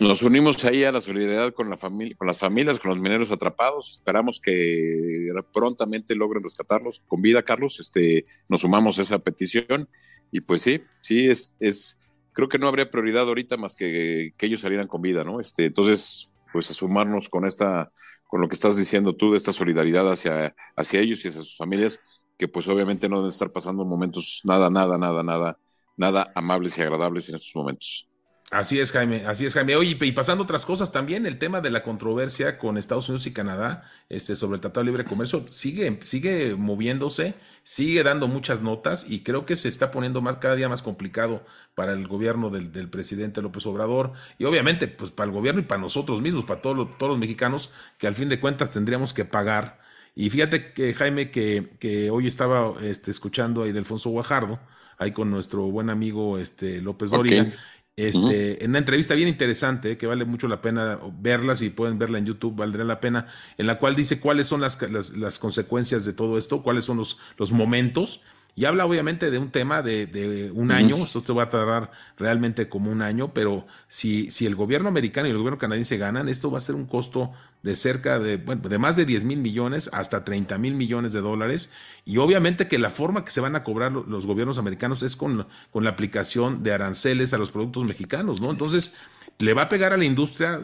Nos 0.00 0.22
unimos 0.22 0.64
ahí 0.64 0.82
a 0.82 0.92
la 0.92 1.00
solidaridad 1.00 1.52
con 1.52 1.70
la 1.70 1.76
familia, 1.76 2.16
con 2.16 2.26
las 2.26 2.38
familias, 2.38 2.78
con 2.78 2.90
los 2.90 2.98
mineros 2.98 3.32
atrapados. 3.32 3.92
Esperamos 3.92 4.40
que 4.40 5.30
prontamente 5.52 6.16
logren 6.16 6.42
rescatarlos 6.42 7.02
con 7.06 7.20
vida, 7.20 7.42
Carlos. 7.42 7.80
Este, 7.80 8.24
nos 8.48 8.60
sumamos 8.60 8.98
a 8.98 9.02
esa 9.02 9.18
petición 9.18 9.88
y 10.30 10.40
pues 10.40 10.62
sí, 10.62 10.82
sí 11.00 11.28
es, 11.28 11.54
es 11.60 11.98
creo 12.32 12.48
que 12.48 12.58
no 12.58 12.68
habría 12.68 12.90
prioridad 12.90 13.28
ahorita 13.28 13.56
más 13.56 13.74
que 13.74 14.32
que 14.36 14.46
ellos 14.46 14.60
salieran 14.60 14.86
con 14.86 15.02
vida, 15.02 15.24
¿no? 15.24 15.40
Este, 15.40 15.66
entonces, 15.66 16.30
pues 16.52 16.70
a 16.70 16.74
sumarnos 16.74 17.28
con 17.28 17.44
esta, 17.44 17.90
con 18.26 18.40
lo 18.40 18.48
que 18.48 18.54
estás 18.54 18.76
diciendo 18.76 19.16
tú, 19.16 19.32
de 19.32 19.38
esta 19.38 19.52
solidaridad 19.52 20.10
hacia, 20.10 20.54
hacia 20.76 21.00
ellos 21.00 21.24
y 21.24 21.28
hacia 21.28 21.40
sus 21.40 21.56
familias, 21.56 22.00
que 22.36 22.46
pues 22.48 22.68
obviamente 22.68 23.08
no 23.08 23.16
deben 23.16 23.30
estar 23.30 23.50
pasando 23.50 23.84
momentos 23.84 24.42
nada, 24.44 24.70
nada, 24.70 24.98
nada, 24.98 25.22
nada, 25.22 25.58
nada 25.96 26.30
amables 26.34 26.78
y 26.78 26.82
agradables 26.82 27.28
en 27.28 27.34
estos 27.34 27.52
momentos. 27.56 28.08
Así 28.50 28.80
es, 28.80 28.92
Jaime, 28.92 29.26
así 29.26 29.44
es, 29.44 29.52
Jaime. 29.52 29.76
Oye, 29.76 29.98
y 30.00 30.12
pasando 30.12 30.44
otras 30.44 30.64
cosas 30.64 30.90
también, 30.90 31.26
el 31.26 31.38
tema 31.38 31.60
de 31.60 31.70
la 31.70 31.82
controversia 31.82 32.56
con 32.56 32.78
Estados 32.78 33.06
Unidos 33.10 33.26
y 33.26 33.34
Canadá 33.34 33.84
este, 34.08 34.36
sobre 34.36 34.54
el 34.54 34.62
Tratado 34.62 34.84
de 34.84 34.90
Libre 34.90 35.04
Comercio 35.04 35.44
sigue, 35.50 36.00
sigue 36.02 36.54
moviéndose, 36.56 37.34
sigue 37.62 38.02
dando 38.02 38.26
muchas 38.26 38.62
notas 38.62 39.04
y 39.06 39.22
creo 39.22 39.44
que 39.44 39.54
se 39.54 39.68
está 39.68 39.90
poniendo 39.90 40.22
más, 40.22 40.38
cada 40.38 40.54
día 40.54 40.66
más 40.70 40.80
complicado 40.80 41.44
para 41.74 41.92
el 41.92 42.08
gobierno 42.08 42.48
del, 42.48 42.72
del 42.72 42.88
presidente 42.88 43.42
López 43.42 43.66
Obrador 43.66 44.14
y 44.38 44.44
obviamente 44.44 44.88
pues 44.88 45.10
para 45.10 45.26
el 45.28 45.34
gobierno 45.34 45.60
y 45.60 45.64
para 45.64 45.82
nosotros 45.82 46.22
mismos, 46.22 46.46
para 46.46 46.62
todos 46.62 46.74
los, 46.74 46.96
todos 46.96 47.10
los 47.10 47.18
mexicanos 47.18 47.70
que 47.98 48.06
al 48.06 48.14
fin 48.14 48.30
de 48.30 48.40
cuentas 48.40 48.70
tendríamos 48.70 49.12
que 49.12 49.26
pagar. 49.26 49.78
Y 50.14 50.30
fíjate 50.30 50.72
que 50.72 50.94
Jaime, 50.94 51.30
que, 51.30 51.74
que 51.78 52.10
hoy 52.10 52.26
estaba 52.26 52.72
este, 52.80 53.10
escuchando 53.10 53.64
ahí 53.64 53.72
de 53.72 53.80
Alfonso 53.80 54.08
Guajardo, 54.08 54.58
ahí 54.96 55.12
con 55.12 55.30
nuestro 55.30 55.64
buen 55.64 55.90
amigo 55.90 56.38
este, 56.38 56.80
López 56.80 57.10
Doria. 57.10 57.52
Este, 57.98 58.62
En 58.62 58.70
una 58.70 58.78
entrevista 58.78 59.16
bien 59.16 59.26
interesante, 59.26 59.98
que 59.98 60.06
vale 60.06 60.24
mucho 60.24 60.46
la 60.46 60.60
pena 60.60 61.00
verla, 61.20 61.56
si 61.56 61.70
pueden 61.70 61.98
verla 61.98 62.18
en 62.18 62.26
YouTube, 62.26 62.54
valdría 62.54 62.84
la 62.84 63.00
pena, 63.00 63.26
en 63.56 63.66
la 63.66 63.80
cual 63.80 63.96
dice 63.96 64.20
cuáles 64.20 64.46
son 64.46 64.60
las, 64.60 64.80
las, 64.88 65.16
las 65.16 65.40
consecuencias 65.40 66.04
de 66.04 66.12
todo 66.12 66.38
esto, 66.38 66.62
cuáles 66.62 66.84
son 66.84 66.98
los, 66.98 67.18
los 67.38 67.50
momentos 67.50 68.22
y 68.58 68.64
habla 68.64 68.86
obviamente 68.86 69.30
de 69.30 69.38
un 69.38 69.52
tema 69.52 69.82
de, 69.82 70.50
un 70.52 70.72
año, 70.72 70.96
esto 70.96 71.22
te 71.22 71.32
va 71.32 71.44
a 71.44 71.48
tardar 71.48 71.92
realmente 72.16 72.68
como 72.68 72.90
un 72.90 73.02
año, 73.02 73.32
pero 73.32 73.68
si, 73.86 74.32
si 74.32 74.46
el 74.46 74.56
gobierno 74.56 74.88
americano 74.88 75.28
y 75.28 75.30
el 75.30 75.36
gobierno 75.36 75.58
canadiense 75.58 75.96
ganan, 75.96 76.28
esto 76.28 76.50
va 76.50 76.58
a 76.58 76.60
ser 76.60 76.74
un 76.74 76.86
costo 76.86 77.30
de 77.62 77.76
cerca 77.76 78.18
de, 78.18 78.36
bueno, 78.36 78.68
de 78.68 78.78
más 78.78 78.96
de 78.96 79.04
10 79.04 79.26
mil 79.26 79.38
millones 79.38 79.88
hasta 79.92 80.24
30 80.24 80.58
mil 80.58 80.74
millones 80.74 81.12
de 81.12 81.20
dólares. 81.20 81.72
Y 82.04 82.16
obviamente 82.16 82.66
que 82.66 82.80
la 82.80 82.90
forma 82.90 83.24
que 83.24 83.30
se 83.30 83.40
van 83.40 83.54
a 83.54 83.62
cobrar 83.62 83.92
los 83.92 84.26
gobiernos 84.26 84.58
americanos 84.58 85.04
es 85.04 85.14
con, 85.14 85.46
con 85.70 85.84
la 85.84 85.90
aplicación 85.90 86.64
de 86.64 86.72
aranceles 86.72 87.32
a 87.34 87.38
los 87.38 87.52
productos 87.52 87.84
mexicanos, 87.84 88.40
¿no? 88.40 88.50
Entonces, 88.50 89.00
le 89.38 89.54
va 89.54 89.62
a 89.62 89.68
pegar 89.68 89.92
a 89.92 89.96
la 89.96 90.04
industria 90.04 90.60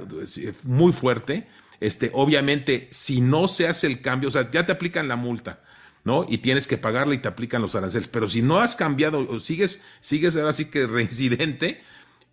muy 0.65 0.93
fuerte. 0.93 1.47
Este, 1.79 2.11
obviamente, 2.13 2.89
si 2.91 3.21
no 3.21 3.47
se 3.47 3.69
hace 3.69 3.87
el 3.87 4.01
cambio, 4.01 4.31
o 4.31 4.33
sea, 4.33 4.51
ya 4.51 4.67
te 4.67 4.73
aplican 4.73 5.07
la 5.07 5.15
multa 5.15 5.61
¿no? 6.05 6.27
Y 6.29 6.39
tienes 6.39 6.67
que 6.67 6.79
pagarle 6.79 7.17
y 7.17 7.19
te 7.19 7.29
aplican 7.29 7.63
los 7.63 7.75
aranceles. 7.75 8.09
Pero 8.09 8.29
si 8.29 8.43
no 8.43 8.61
has 8.61 8.77
cambiado 8.77 9.27
o 9.29 9.41
sigues, 9.41 9.85
sigues 10.01 10.37
ahora 10.37 10.53
sí 10.53 10.67
que 10.67 10.87
reincidente, 10.87 11.83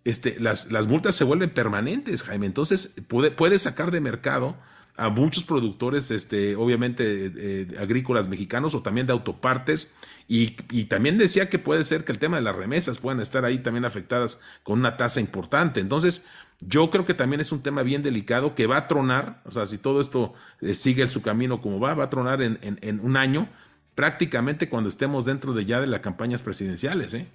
este, 0.04 0.38
las, 0.38 0.70
las 0.70 0.86
multas 0.86 1.14
se 1.14 1.24
vuelven 1.24 1.50
permanentes, 1.50 2.22
Jaime. 2.22 2.46
Entonces, 2.46 2.94
puede, 3.08 3.30
puedes 3.30 3.62
sacar 3.62 3.90
de 3.90 4.00
mercado 4.00 4.56
a 4.96 5.08
muchos 5.08 5.44
productores, 5.44 6.10
este, 6.10 6.54
obviamente, 6.54 7.32
eh, 7.34 7.76
agrícolas 7.80 8.28
mexicanos 8.28 8.74
o 8.74 8.82
también 8.82 9.06
de 9.06 9.14
autopartes. 9.14 9.94
Y, 10.28 10.56
y, 10.70 10.84
también 10.84 11.18
decía 11.18 11.48
que 11.48 11.58
puede 11.58 11.82
ser 11.84 12.04
que 12.04 12.12
el 12.12 12.18
tema 12.18 12.36
de 12.36 12.42
las 12.42 12.54
remesas 12.54 12.98
puedan 12.98 13.20
estar 13.20 13.44
ahí 13.44 13.58
también 13.58 13.84
afectadas 13.84 14.38
con 14.62 14.78
una 14.78 14.96
tasa 14.96 15.20
importante. 15.20 15.80
Entonces, 15.80 16.26
yo 16.60 16.90
creo 16.90 17.04
que 17.04 17.14
también 17.14 17.40
es 17.40 17.52
un 17.52 17.62
tema 17.62 17.82
bien 17.82 18.02
delicado 18.02 18.54
que 18.54 18.66
va 18.66 18.76
a 18.76 18.88
tronar, 18.88 19.42
o 19.44 19.50
sea, 19.50 19.66
si 19.66 19.78
todo 19.78 20.00
esto 20.00 20.34
eh, 20.60 20.74
sigue 20.74 21.06
su 21.08 21.22
camino 21.22 21.60
como 21.60 21.80
va, 21.80 21.94
va 21.94 22.04
a 22.04 22.10
tronar 22.10 22.40
en, 22.42 22.58
en 22.62 23.00
un 23.00 23.16
año 23.16 23.48
prácticamente 23.94 24.68
cuando 24.68 24.88
estemos 24.88 25.24
dentro 25.24 25.52
de 25.52 25.64
ya 25.64 25.80
de 25.80 25.86
las 25.86 26.00
campañas 26.00 26.42
presidenciales. 26.42 27.14
¿eh? 27.14 27.26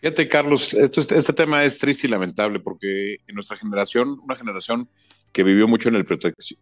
Fíjate, 0.00 0.28
Carlos, 0.28 0.74
esto, 0.74 1.00
este 1.00 1.32
tema 1.32 1.64
es 1.64 1.78
triste 1.78 2.06
y 2.06 2.10
lamentable 2.10 2.60
porque 2.60 3.18
en 3.26 3.34
nuestra 3.34 3.56
generación, 3.56 4.18
una 4.24 4.36
generación 4.36 4.88
que 5.32 5.42
vivió 5.44 5.66
mucho 5.66 5.88
en 5.88 5.96
el 5.96 6.04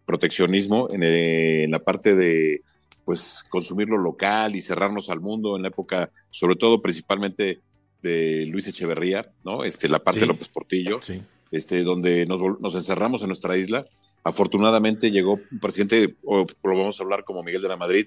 proteccionismo, 0.05 0.89
en, 0.93 1.71
la 1.71 1.81
parte 1.81 2.15
de 2.15 2.63
pues 3.05 3.45
consumir 3.49 3.89
lo 3.89 3.99
local 3.99 4.55
y 4.55 4.61
cerrarnos 4.61 5.11
al 5.11 5.21
mundo 5.21 5.57
en 5.57 5.63
la 5.63 5.69
época, 5.69 6.11
sobre 6.31 6.55
todo 6.55 6.81
principalmente 6.81 7.61
de 8.03 8.47
Luis 8.47 8.69
Echeverría, 8.69 9.33
¿no? 9.45 9.65
Este, 9.65 9.89
la 9.89 9.99
parte 9.99 10.21
de 10.21 10.27
López 10.27 10.49
Portillo, 10.49 11.01
este, 11.51 11.83
donde 11.83 12.27
nos, 12.27 12.41
nos, 12.61 12.75
encerramos 12.77 13.23
en 13.23 13.29
nuestra 13.29 13.57
isla. 13.57 13.87
Afortunadamente 14.23 15.11
llegó 15.11 15.41
un 15.51 15.59
presidente, 15.59 16.15
o 16.25 16.47
lo 16.63 16.79
vamos 16.79 17.01
a 17.01 17.03
hablar 17.03 17.25
como 17.25 17.43
Miguel 17.43 17.63
de 17.63 17.69
la 17.69 17.77
Madrid, 17.77 18.07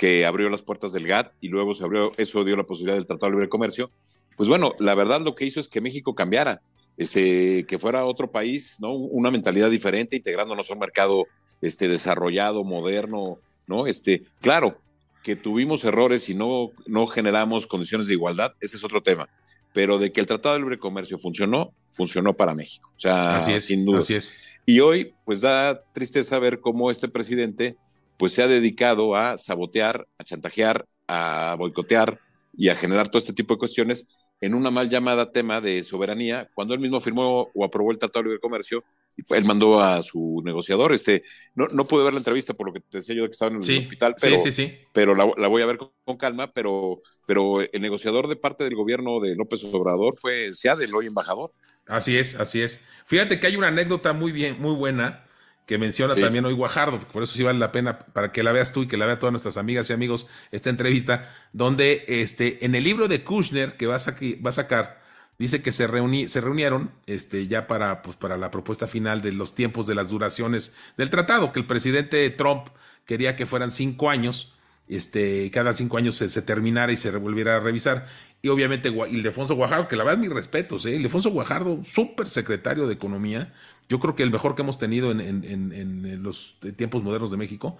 que 0.00 0.24
abrió 0.24 0.48
las 0.48 0.62
puertas 0.62 0.94
del 0.94 1.06
GATT 1.06 1.34
y 1.42 1.48
luego 1.48 1.74
se 1.74 1.84
abrió, 1.84 2.10
eso 2.16 2.42
dio 2.42 2.56
la 2.56 2.64
posibilidad 2.64 2.96
del 2.96 3.04
Tratado 3.04 3.26
de 3.26 3.32
Libre 3.32 3.50
Comercio. 3.50 3.90
Pues 4.34 4.48
bueno, 4.48 4.72
la 4.78 4.94
verdad 4.94 5.20
lo 5.20 5.34
que 5.34 5.44
hizo 5.44 5.60
es 5.60 5.68
que 5.68 5.82
México 5.82 6.14
cambiara, 6.14 6.62
este, 6.96 7.66
que 7.66 7.78
fuera 7.78 8.06
otro 8.06 8.30
país, 8.30 8.78
¿no? 8.80 8.94
Una 8.94 9.30
mentalidad 9.30 9.68
diferente, 9.68 10.16
integrándonos 10.16 10.70
a 10.70 10.72
un 10.72 10.78
mercado 10.78 11.26
este, 11.60 11.86
desarrollado, 11.86 12.64
moderno, 12.64 13.40
¿no? 13.66 13.86
Este, 13.86 14.22
claro, 14.40 14.74
que 15.22 15.36
tuvimos 15.36 15.84
errores 15.84 16.30
y 16.30 16.34
no, 16.34 16.70
no 16.86 17.06
generamos 17.06 17.66
condiciones 17.66 18.06
de 18.06 18.14
igualdad, 18.14 18.54
ese 18.58 18.78
es 18.78 18.84
otro 18.84 19.02
tema. 19.02 19.28
Pero 19.74 19.98
de 19.98 20.12
que 20.12 20.20
el 20.20 20.26
Tratado 20.26 20.54
de 20.54 20.60
Libre 20.60 20.78
Comercio 20.78 21.18
funcionó, 21.18 21.74
funcionó 21.92 22.32
para 22.32 22.54
México. 22.54 22.90
O 22.96 23.00
sea, 23.00 23.36
así 23.36 23.52
es, 23.52 23.66
sin 23.66 23.84
duda. 23.84 23.98
Así 23.98 24.14
es. 24.14 24.32
Y 24.64 24.80
hoy, 24.80 25.12
pues 25.26 25.42
da 25.42 25.82
tristeza 25.92 26.38
ver 26.38 26.60
cómo 26.60 26.90
este 26.90 27.06
presidente 27.08 27.76
pues 28.20 28.34
se 28.34 28.42
ha 28.42 28.48
dedicado 28.48 29.16
a 29.16 29.38
sabotear, 29.38 30.06
a 30.18 30.24
chantajear, 30.24 30.86
a 31.08 31.56
boicotear 31.58 32.20
y 32.54 32.68
a 32.68 32.76
generar 32.76 33.08
todo 33.08 33.18
este 33.18 33.32
tipo 33.32 33.54
de 33.54 33.58
cuestiones 33.58 34.08
en 34.42 34.54
una 34.54 34.70
mal 34.70 34.90
llamada 34.90 35.32
tema 35.32 35.62
de 35.62 35.82
soberanía, 35.82 36.50
cuando 36.52 36.74
él 36.74 36.80
mismo 36.80 37.00
firmó 37.00 37.50
o 37.54 37.64
aprobó 37.64 37.92
el 37.92 37.98
Tratado 37.98 38.24
de 38.24 38.28
Libre 38.28 38.40
Comercio, 38.40 38.84
y 39.16 39.22
él 39.34 39.46
mandó 39.46 39.80
a 39.80 40.02
su 40.02 40.42
negociador. 40.44 40.92
Este, 40.92 41.22
no, 41.54 41.66
no 41.68 41.86
pude 41.86 42.04
ver 42.04 42.12
la 42.12 42.18
entrevista 42.18 42.52
por 42.52 42.66
lo 42.66 42.74
que 42.74 42.80
te 42.80 42.98
decía 42.98 43.14
yo 43.14 43.22
de 43.22 43.28
que 43.28 43.32
estaba 43.32 43.52
en 43.52 43.62
el 43.62 43.78
hospital, 43.78 44.14
pero, 44.20 44.36
sí, 44.36 44.52
sí, 44.52 44.70
pero 44.92 45.14
la, 45.14 45.24
voy 45.24 45.62
a 45.62 45.66
ver 45.66 45.78
con, 45.78 46.16
calma, 46.18 46.52
pero, 46.52 47.00
pero 47.26 47.62
el 47.62 47.80
negociador 47.80 48.28
de 48.28 48.36
parte 48.36 48.64
del 48.64 48.74
gobierno 48.74 49.18
de 49.20 49.34
López 49.34 49.64
Obrador 49.64 50.18
fue 50.18 50.52
Seade, 50.52 50.84
el 50.84 50.94
hoy 50.94 51.06
embajador. 51.06 51.54
Así 51.86 52.18
es, 52.18 52.34
así 52.34 52.60
es. 52.60 52.84
Fíjate 53.06 53.40
que 53.40 53.46
hay 53.46 53.56
una 53.56 53.68
anécdota 53.68 54.12
muy 54.12 54.30
bien, 54.30 54.60
muy 54.60 54.74
buena 54.74 55.24
que 55.66 55.78
menciona 55.78 56.14
también 56.14 56.44
hoy 56.44 56.52
Guajardo, 56.52 56.98
por 56.98 57.22
eso 57.22 57.34
sí 57.34 57.44
vale 57.44 57.58
la 57.58 57.70
pena 57.70 58.00
para 58.00 58.32
que 58.32 58.42
la 58.42 58.50
veas 58.50 58.72
tú 58.72 58.82
y 58.82 58.88
que 58.88 58.96
la 58.96 59.06
vean 59.06 59.20
todas 59.20 59.32
nuestras 59.32 59.56
amigas 59.56 59.88
y 59.88 59.92
amigos 59.92 60.28
esta 60.50 60.68
entrevista, 60.68 61.32
donde 61.52 62.04
este, 62.08 62.64
en 62.64 62.74
el 62.74 62.82
libro 62.82 63.06
de 63.06 63.22
Kushner 63.22 63.76
que 63.76 63.86
va 63.86 63.94
a, 63.94 63.98
va 63.98 64.48
a 64.48 64.52
sacar, 64.52 65.00
dice 65.38 65.62
que 65.62 65.70
se, 65.70 65.86
reuní, 65.86 66.28
se 66.28 66.40
reunieron 66.40 66.90
este, 67.06 67.46
ya 67.46 67.66
para, 67.66 68.02
pues, 68.02 68.16
para 68.16 68.36
la 68.36 68.50
propuesta 68.50 68.88
final 68.88 69.22
de 69.22 69.32
los 69.32 69.54
tiempos 69.54 69.86
de 69.86 69.94
las 69.94 70.10
duraciones 70.10 70.76
del 70.96 71.08
tratado, 71.08 71.52
que 71.52 71.60
el 71.60 71.66
presidente 71.66 72.28
Trump 72.30 72.68
quería 73.06 73.36
que 73.36 73.46
fueran 73.46 73.70
cinco 73.70 74.10
años, 74.10 74.54
este, 74.88 75.50
cada 75.52 75.72
cinco 75.72 75.98
años 75.98 76.16
se, 76.16 76.28
se 76.28 76.42
terminara 76.42 76.90
y 76.90 76.96
se 76.96 77.10
volviera 77.12 77.56
a 77.56 77.60
revisar. 77.60 78.06
Y 78.42 78.48
obviamente 78.48 78.88
Ildefonso 78.88 79.54
Guajardo, 79.54 79.86
que 79.86 79.96
la 79.96 80.04
verdad 80.04 80.18
mis 80.18 80.32
respetos, 80.32 80.86
¿eh? 80.86 80.96
Ildefonso 80.96 81.30
Guajardo, 81.30 81.84
súper 81.84 82.26
secretario 82.26 82.86
de 82.86 82.94
Economía, 82.94 83.52
yo 83.90 84.00
creo 84.00 84.16
que 84.16 84.22
el 84.22 84.30
mejor 84.30 84.54
que 84.54 84.62
hemos 84.62 84.78
tenido 84.78 85.10
en, 85.10 86.22
los 86.22 86.56
tiempos 86.76 87.02
modernos 87.02 87.30
de 87.30 87.36
México. 87.36 87.76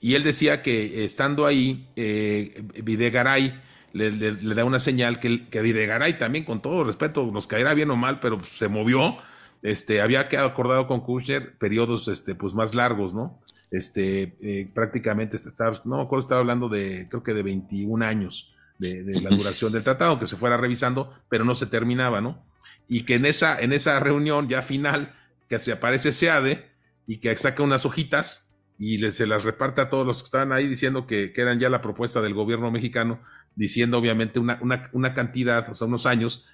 Y 0.00 0.14
él 0.14 0.22
decía 0.22 0.62
que 0.62 1.04
estando 1.04 1.46
ahí, 1.46 1.88
eh, 1.96 2.64
Videgaray 2.84 3.60
le, 3.92 4.54
da 4.54 4.64
una 4.64 4.78
señal 4.78 5.18
que, 5.18 5.48
que 5.48 5.60
Videgaray 5.62 6.18
también, 6.18 6.44
con 6.44 6.62
todo 6.62 6.84
respeto, 6.84 7.24
nos 7.32 7.48
caerá 7.48 7.74
bien 7.74 7.90
o 7.90 7.96
mal, 7.96 8.20
pero 8.20 8.44
se 8.44 8.68
movió 8.68 9.16
este, 9.64 10.02
había 10.02 10.28
quedado 10.28 10.46
acordado 10.46 10.86
con 10.86 11.00
Kushner 11.00 11.56
periodos 11.56 12.06
este, 12.08 12.34
pues, 12.34 12.52
más 12.52 12.74
largos, 12.74 13.14
¿no? 13.14 13.40
Este, 13.70 14.36
eh, 14.42 14.70
prácticamente, 14.72 15.36
estaba, 15.36 15.72
no 15.86 15.96
me 15.96 16.02
acuerdo, 16.02 16.20
estaba 16.20 16.42
hablando 16.42 16.68
de, 16.68 17.08
creo 17.08 17.22
que 17.22 17.32
de 17.32 17.42
21 17.42 18.04
años 18.04 18.54
de, 18.78 19.02
la 19.22 19.30
duración 19.34 19.72
del 19.72 19.82
tratado, 19.82 20.20
que 20.20 20.26
se 20.26 20.36
fuera 20.36 20.58
revisando, 20.58 21.14
pero 21.30 21.46
no 21.46 21.54
se 21.54 21.64
terminaba, 21.64 22.20
¿no? 22.20 22.44
Y 22.88 23.04
que 23.04 23.14
en 23.14 23.24
esa, 23.24 23.58
en 23.58 23.72
esa 23.72 23.98
reunión 24.00 24.50
ya 24.50 24.60
final, 24.60 25.14
que 25.48 25.58
se 25.58 25.72
aparece 25.72 26.12
SEADE 26.12 26.70
y 27.06 27.18
que 27.18 27.36
saca 27.36 27.62
unas 27.62 27.86
hojitas 27.86 28.56
y 28.78 28.98
se 29.10 29.26
las 29.26 29.44
reparte 29.44 29.80
a 29.80 29.88
todos 29.88 30.06
los 30.06 30.18
que 30.18 30.24
estaban 30.24 30.52
ahí 30.52 30.66
diciendo 30.66 31.06
que, 31.06 31.32
que 31.32 31.40
eran 31.40 31.60
ya 31.60 31.70
la 31.70 31.80
propuesta 31.80 32.20
del 32.20 32.34
gobierno 32.34 32.70
mexicano, 32.70 33.20
diciendo 33.54 33.98
obviamente 33.98 34.40
una, 34.40 34.58
una, 34.60 34.90
una 34.92 35.14
cantidad, 35.14 35.68
o 35.70 35.74
sea, 35.74 35.86
unos 35.86 36.06
años 36.06 36.46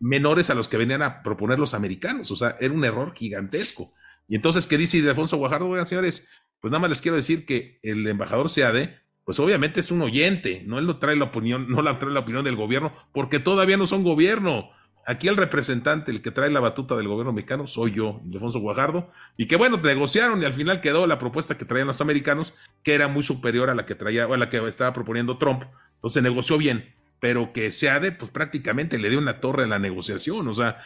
menores 0.00 0.50
a 0.50 0.54
los 0.54 0.68
que 0.68 0.76
venían 0.76 1.02
a 1.02 1.22
proponer 1.22 1.58
los 1.58 1.74
americanos. 1.74 2.30
O 2.30 2.36
sea, 2.36 2.56
era 2.60 2.74
un 2.74 2.84
error 2.84 3.14
gigantesco. 3.14 3.92
Y 4.26 4.34
entonces, 4.34 4.66
¿qué 4.66 4.76
dice 4.76 5.08
Alfonso 5.08 5.36
Guajardo? 5.36 5.68
Oigan, 5.68 5.86
señores, 5.86 6.28
pues 6.60 6.70
nada 6.70 6.80
más 6.80 6.90
les 6.90 7.02
quiero 7.02 7.16
decir 7.16 7.46
que 7.46 7.78
el 7.82 8.06
embajador 8.06 8.50
Seade, 8.50 8.98
pues 9.24 9.38
obviamente 9.40 9.80
es 9.80 9.90
un 9.90 10.02
oyente, 10.02 10.64
no 10.66 10.78
él 10.78 10.86
no 10.86 10.98
trae 10.98 11.16
la 11.16 11.26
opinión, 11.26 11.68
no 11.68 11.82
la 11.82 11.98
trae 11.98 12.12
la 12.12 12.20
opinión 12.20 12.44
del 12.44 12.56
gobierno, 12.56 12.92
porque 13.12 13.38
todavía 13.38 13.76
no 13.76 13.86
son 13.86 14.02
gobierno. 14.02 14.70
Aquí 15.10 15.26
el 15.26 15.38
representante, 15.38 16.10
el 16.10 16.20
que 16.20 16.30
trae 16.30 16.50
la 16.50 16.60
batuta 16.60 16.94
del 16.94 17.08
gobierno 17.08 17.32
mexicano, 17.32 17.66
soy 17.66 17.92
yo, 17.92 18.20
Alfonso 18.30 18.60
Guajardo, 18.60 19.10
y 19.38 19.46
que 19.46 19.56
bueno, 19.56 19.78
negociaron 19.78 20.42
y 20.42 20.44
al 20.44 20.52
final 20.52 20.82
quedó 20.82 21.06
la 21.06 21.18
propuesta 21.18 21.56
que 21.56 21.64
traían 21.64 21.86
los 21.86 22.02
americanos, 22.02 22.52
que 22.82 22.92
era 22.92 23.08
muy 23.08 23.22
superior 23.22 23.70
a 23.70 23.74
la 23.74 23.86
que 23.86 23.94
traía, 23.94 24.26
o 24.26 24.34
a 24.34 24.36
la 24.36 24.50
que 24.50 24.58
estaba 24.68 24.92
proponiendo 24.92 25.38
Trump. 25.38 25.62
Entonces 25.94 26.22
negoció 26.22 26.58
bien 26.58 26.94
pero 27.20 27.52
que 27.52 27.70
Seade, 27.70 28.12
pues 28.12 28.30
prácticamente 28.30 28.98
le 28.98 29.10
dio 29.10 29.18
una 29.18 29.40
torre 29.40 29.64
a 29.64 29.66
la 29.66 29.78
negociación, 29.78 30.46
o 30.46 30.52
sea, 30.52 30.78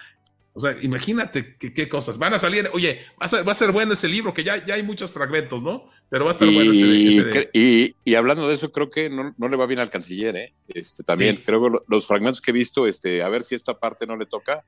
o 0.54 0.60
sea, 0.60 0.76
imagínate 0.82 1.56
qué 1.56 1.88
cosas. 1.88 2.18
Van 2.18 2.34
a 2.34 2.38
salir, 2.38 2.68
oye, 2.74 3.00
va 3.20 3.50
a, 3.50 3.54
ser, 3.54 3.72
bueno 3.72 3.94
ese 3.94 4.06
libro, 4.06 4.34
que 4.34 4.44
ya, 4.44 4.64
ya 4.66 4.74
hay 4.74 4.82
muchos 4.82 5.10
fragmentos, 5.10 5.62
¿no? 5.62 5.88
Pero 6.10 6.24
va 6.26 6.30
a 6.30 6.32
estar 6.32 6.48
bueno 6.50 6.72
ese, 6.72 7.48
y, 7.54 7.94
y, 8.04 8.14
hablando 8.14 8.46
de 8.46 8.54
eso, 8.54 8.70
creo 8.70 8.90
que 8.90 9.08
no, 9.08 9.48
le 9.48 9.56
va 9.56 9.66
bien 9.66 9.80
al 9.80 9.88
canciller, 9.88 10.36
¿eh? 10.36 10.52
Este, 10.68 11.02
también, 11.04 11.36
creo 11.36 11.62
que 11.62 11.78
los 11.88 12.06
fragmentos 12.06 12.42
que 12.42 12.50
he 12.50 12.54
visto, 12.54 12.86
este, 12.86 13.22
a 13.22 13.30
ver 13.30 13.44
si 13.44 13.54
esta 13.54 13.78
parte 13.78 14.06
no 14.06 14.16
le 14.16 14.26
toca, 14.26 14.62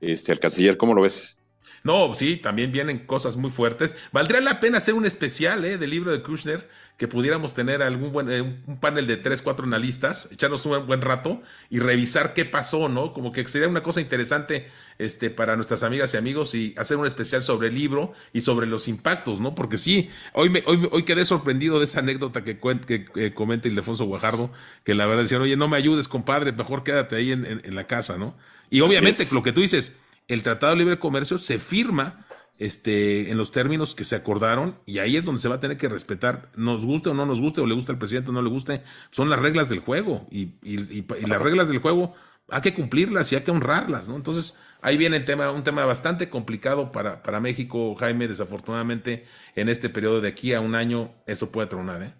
este, 0.00 0.32
al 0.32 0.40
canciller, 0.40 0.76
¿cómo 0.76 0.92
lo 0.92 1.02
ves? 1.02 1.38
No, 1.86 2.12
sí, 2.16 2.36
también 2.36 2.72
vienen 2.72 3.06
cosas 3.06 3.36
muy 3.36 3.48
fuertes. 3.48 3.96
Valdría 4.10 4.40
la 4.40 4.58
pena 4.58 4.78
hacer 4.78 4.94
un 4.94 5.06
especial 5.06 5.64
¿eh? 5.64 5.78
del 5.78 5.90
libro 5.90 6.10
de 6.10 6.20
Kushner, 6.20 6.68
que 6.96 7.06
pudiéramos 7.06 7.54
tener 7.54 7.80
algún 7.80 8.10
buen, 8.10 8.28
eh, 8.28 8.40
un 8.40 8.80
panel 8.80 9.06
de 9.06 9.16
tres, 9.16 9.40
cuatro 9.40 9.64
analistas, 9.64 10.28
echarnos 10.32 10.66
un 10.66 10.84
buen 10.84 11.00
rato 11.00 11.42
y 11.70 11.78
revisar 11.78 12.34
qué 12.34 12.44
pasó, 12.44 12.88
¿no? 12.88 13.12
Como 13.12 13.30
que 13.30 13.46
sería 13.46 13.68
una 13.68 13.84
cosa 13.84 14.00
interesante 14.00 14.66
este, 14.98 15.30
para 15.30 15.54
nuestras 15.54 15.84
amigas 15.84 16.12
y 16.12 16.16
amigos 16.16 16.56
y 16.56 16.74
hacer 16.76 16.96
un 16.96 17.06
especial 17.06 17.40
sobre 17.40 17.68
el 17.68 17.76
libro 17.76 18.14
y 18.32 18.40
sobre 18.40 18.66
los 18.66 18.88
impactos, 18.88 19.38
¿no? 19.38 19.54
Porque 19.54 19.76
sí, 19.76 20.10
hoy, 20.32 20.50
me, 20.50 20.64
hoy, 20.66 20.88
hoy 20.90 21.04
quedé 21.04 21.24
sorprendido 21.24 21.78
de 21.78 21.84
esa 21.84 22.00
anécdota 22.00 22.42
que, 22.42 22.58
que, 22.58 23.32
comenta 23.32 23.68
Ildefonso 23.68 24.06
Guajardo, 24.06 24.50
que 24.82 24.96
la 24.96 25.06
verdad 25.06 25.22
decían, 25.22 25.42
oye, 25.42 25.56
no 25.56 25.68
me 25.68 25.76
ayudes, 25.76 26.08
compadre, 26.08 26.50
mejor 26.50 26.82
quédate 26.82 27.14
ahí 27.14 27.30
en, 27.30 27.44
en 27.46 27.74
la 27.76 27.86
casa, 27.86 28.18
¿no? 28.18 28.34
Y 28.70 28.80
obviamente 28.80 29.24
lo 29.30 29.44
que 29.44 29.52
tú 29.52 29.60
dices, 29.60 29.96
el 30.28 30.42
Tratado 30.42 30.72
de 30.72 30.78
Libre 30.78 30.98
Comercio 30.98 31.38
se 31.38 31.58
firma 31.58 32.26
este, 32.58 33.30
en 33.30 33.36
los 33.36 33.52
términos 33.52 33.94
que 33.94 34.04
se 34.04 34.16
acordaron 34.16 34.78
y 34.86 34.98
ahí 34.98 35.16
es 35.16 35.24
donde 35.24 35.40
se 35.40 35.48
va 35.48 35.56
a 35.56 35.60
tener 35.60 35.76
que 35.76 35.88
respetar, 35.88 36.50
nos 36.56 36.86
guste 36.86 37.10
o 37.10 37.14
no 37.14 37.26
nos 37.26 37.40
guste, 37.40 37.60
o 37.60 37.66
le 37.66 37.74
gusta 37.74 37.92
al 37.92 37.98
presidente 37.98 38.30
o 38.30 38.34
no 38.34 38.42
le 38.42 38.48
guste, 38.48 38.82
son 39.10 39.28
las 39.28 39.40
reglas 39.40 39.68
del 39.68 39.80
juego 39.80 40.26
y, 40.30 40.54
las 41.26 41.42
reglas 41.42 41.68
del 41.68 41.78
juego 41.78 42.14
hay 42.48 42.62
que 42.62 42.74
cumplirlas 42.74 43.32
y 43.32 43.36
hay 43.36 43.42
que 43.42 43.50
honrarlas, 43.50 44.08
¿no? 44.08 44.14
Entonces, 44.14 44.56
ahí 44.80 44.96
viene 44.96 45.18
tema, 45.18 45.50
un 45.50 45.64
tema 45.64 45.84
bastante 45.84 46.30
complicado 46.30 46.92
para, 46.92 47.22
para 47.22 47.40
México, 47.40 47.96
Jaime, 47.96 48.28
desafortunadamente, 48.28 49.24
en 49.56 49.68
este 49.68 49.88
periodo 49.88 50.20
de 50.20 50.28
aquí 50.28 50.54
a 50.54 50.60
un 50.60 50.76
año, 50.76 51.12
eso 51.26 51.50
puede 51.50 51.66
tronar, 51.66 52.02
¿eh? 52.04 52.14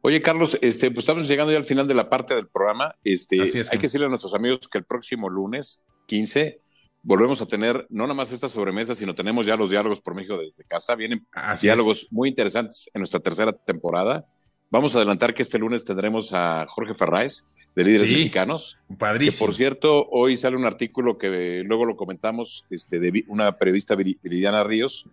Oye, 0.00 0.22
Carlos, 0.22 0.56
este, 0.62 0.90
pues 0.90 1.02
estamos 1.02 1.28
llegando 1.28 1.52
ya 1.52 1.58
al 1.58 1.66
final 1.66 1.86
de 1.86 1.92
la 1.92 2.08
parte 2.08 2.34
del 2.34 2.48
programa. 2.48 2.96
Este, 3.04 3.38
hay 3.42 3.78
que 3.78 3.78
decirle 3.78 4.06
a 4.06 4.08
nuestros 4.08 4.32
amigos 4.32 4.66
que 4.66 4.78
el 4.78 4.84
próximo 4.84 5.28
lunes 5.28 5.82
15 6.06 6.62
volvemos 7.02 7.40
a 7.40 7.46
tener 7.46 7.86
no 7.88 8.04
nada 8.04 8.14
más 8.14 8.32
esta 8.32 8.48
sobremesa, 8.48 8.94
sino 8.94 9.14
tenemos 9.14 9.46
ya 9.46 9.56
los 9.56 9.70
diálogos 9.70 10.00
por 10.00 10.14
México 10.14 10.36
desde 10.38 10.64
casa. 10.64 10.94
Vienen 10.94 11.26
diálogos 11.60 12.08
muy 12.10 12.28
interesantes 12.28 12.90
en 12.94 13.00
nuestra 13.00 13.20
tercera 13.20 13.52
temporada. 13.52 14.26
Vamos 14.70 14.94
a 14.94 14.98
adelantar 14.98 15.34
que 15.34 15.42
este 15.42 15.58
lunes 15.58 15.84
tendremos 15.84 16.32
a 16.32 16.64
Jorge 16.68 16.94
Ferráez, 16.94 17.44
de 17.74 17.84
Líderes 17.84 18.08
Mexicanos. 18.08 18.78
Padrísimo. 18.98 19.38
Que 19.38 19.46
por 19.46 19.54
cierto, 19.54 20.08
hoy 20.10 20.36
sale 20.36 20.56
un 20.56 20.64
artículo 20.64 21.18
que 21.18 21.62
luego 21.64 21.84
lo 21.84 21.96
comentamos 21.96 22.66
este, 22.70 23.00
de 23.00 23.24
una 23.28 23.58
periodista 23.58 23.96
Viridiana 23.96 24.62
Ríos, 24.62 25.06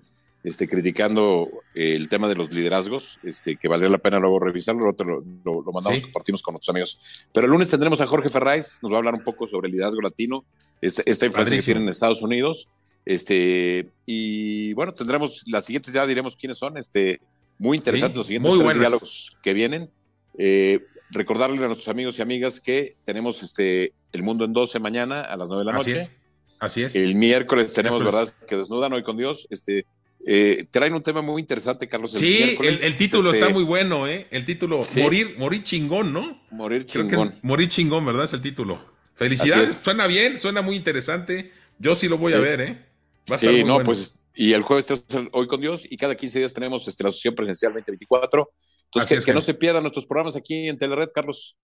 este, 0.48 0.66
criticando 0.66 1.50
el 1.76 2.08
tema 2.08 2.30
de 2.30 2.36
los 2.36 2.54
liderazgos, 2.54 3.20
este, 3.22 3.58
que 3.58 3.68
valdría 3.68 3.90
la 3.90 3.98
pena 3.98 4.18
luego 4.18 4.40
revisarlo, 4.40 4.80
lo, 4.80 5.24
lo, 5.44 5.62
lo 5.62 5.72
mandamos, 5.74 6.02
compartimos 6.04 6.42
con 6.42 6.54
nuestros 6.54 6.74
amigos. 6.74 7.26
Pero 7.34 7.48
el 7.48 7.52
lunes 7.52 7.70
tendremos 7.70 8.00
a 8.00 8.08
Jorge 8.08 8.30
Ferráez, 8.30 8.80
nos 8.82 8.90
va 8.90 8.96
a 8.96 9.00
hablar 9.00 9.14
un 9.14 9.26
poco 9.26 9.46
sobre 9.46 9.68
el 9.68 9.74
liderazgo 9.74 10.00
latino, 10.00 10.46
esta, 10.80 11.02
esta 11.06 11.26
influencia 11.26 11.58
que 11.58 11.64
tiene 11.64 11.82
en 11.82 11.90
Estados 11.90 12.22
Unidos. 12.22 12.70
Este, 13.04 13.90
y 14.06 14.72
bueno, 14.72 14.94
tendremos 14.94 15.44
las 15.48 15.66
siguientes, 15.66 15.94
ya 15.94 16.08
diremos 16.08 16.38
quiénes 16.38 16.58
son, 16.58 16.78
este, 16.78 17.20
muy 17.60 17.76
interesantes 17.76 18.16
los 18.16 18.28
siguientes 18.28 18.54
diálogos 18.80 19.38
que 19.44 19.54
vienen. 19.54 19.90
Eh, 20.38 20.80
recordarle 21.10 21.58
a 21.58 21.68
nuestros 21.68 21.90
amigos 21.90 22.18
y 22.20 22.22
amigas 22.22 22.62
que 22.62 22.96
tenemos 23.04 23.44
este 23.44 23.92
El 24.14 24.24
Mundo 24.24 24.46
en 24.46 24.54
12 24.54 24.80
mañana 24.80 25.22
a 25.22 25.36
las 25.36 25.50
9 25.50 25.60
de 25.60 25.66
la 25.66 25.74
noche. 25.74 25.94
Así 25.94 26.02
es. 26.02 26.28
Así 26.60 26.84
es. 26.84 26.96
El 26.96 27.16
miércoles 27.16 27.74
tenemos, 27.74 28.02
¿verdad? 28.02 28.34
Que 28.48 28.56
desnudan 28.56 28.94
hoy 28.94 29.04
con 29.04 29.18
Dios. 29.18 29.46
Este, 29.50 29.86
eh, 30.26 30.66
traen 30.72 30.94
un 30.94 31.04
tema 31.04 31.22
muy 31.22 31.42
interesante, 31.42 31.88
Carlos. 31.88 32.12
sí, 32.12 32.58
el, 32.62 32.98
título 32.98 33.32
está 33.32 33.46
este 33.46 33.54
muy 33.54 33.64
bueno, 33.64 34.08
¿eh? 34.08 34.28
El 34.32 34.46
título, 34.46 34.82
morir, 34.98 35.36
morir 35.38 35.64
chingón, 35.64 36.12
¿no? 36.12 36.36
Morir 36.52 36.86
chingón. 36.86 37.40
morir 37.42 37.70
chingón, 37.70 38.06
¿verdad? 38.06 38.26
Es 38.26 38.34
el 38.34 38.42
título. 38.42 38.84
Felicidades, 39.16 39.74
suena 39.78 40.08
bien, 40.08 40.40
suena 40.40 40.62
muy 40.62 40.76
interesante. 40.76 41.52
Yo 41.80 41.96
sí 41.96 42.08
lo 42.08 42.18
voy 42.18 42.34
a 42.34 42.40
ver, 42.40 42.62
¿eh? 42.62 42.86
Va 43.30 43.34
a 43.34 43.36
estar 43.36 43.54
sí, 43.54 43.64
no, 43.64 43.84
pues, 43.84 44.14
y 44.34 44.54
el 44.54 44.62
jueves 44.62 44.88
hoy 45.32 45.48
con 45.48 45.60
Dios 45.60 45.86
y 45.90 45.98
cada 45.98 46.16
15 46.16 46.40
días 46.40 46.54
tenemos 46.54 46.88
este, 46.88 47.04
la 47.04 47.10
asociación 47.10 47.36
presencial 47.36 47.74
2024. 47.74 48.52
Entonces, 48.86 49.26
que, 49.26 49.34
no 49.34 49.42
se 49.42 49.54
pierdan 49.54 49.84
nuestros 49.84 50.06
programas 50.06 50.36
aquí 50.36 50.70
en 50.70 50.78
Telered, 50.78 51.10
Carlos. 51.14 51.58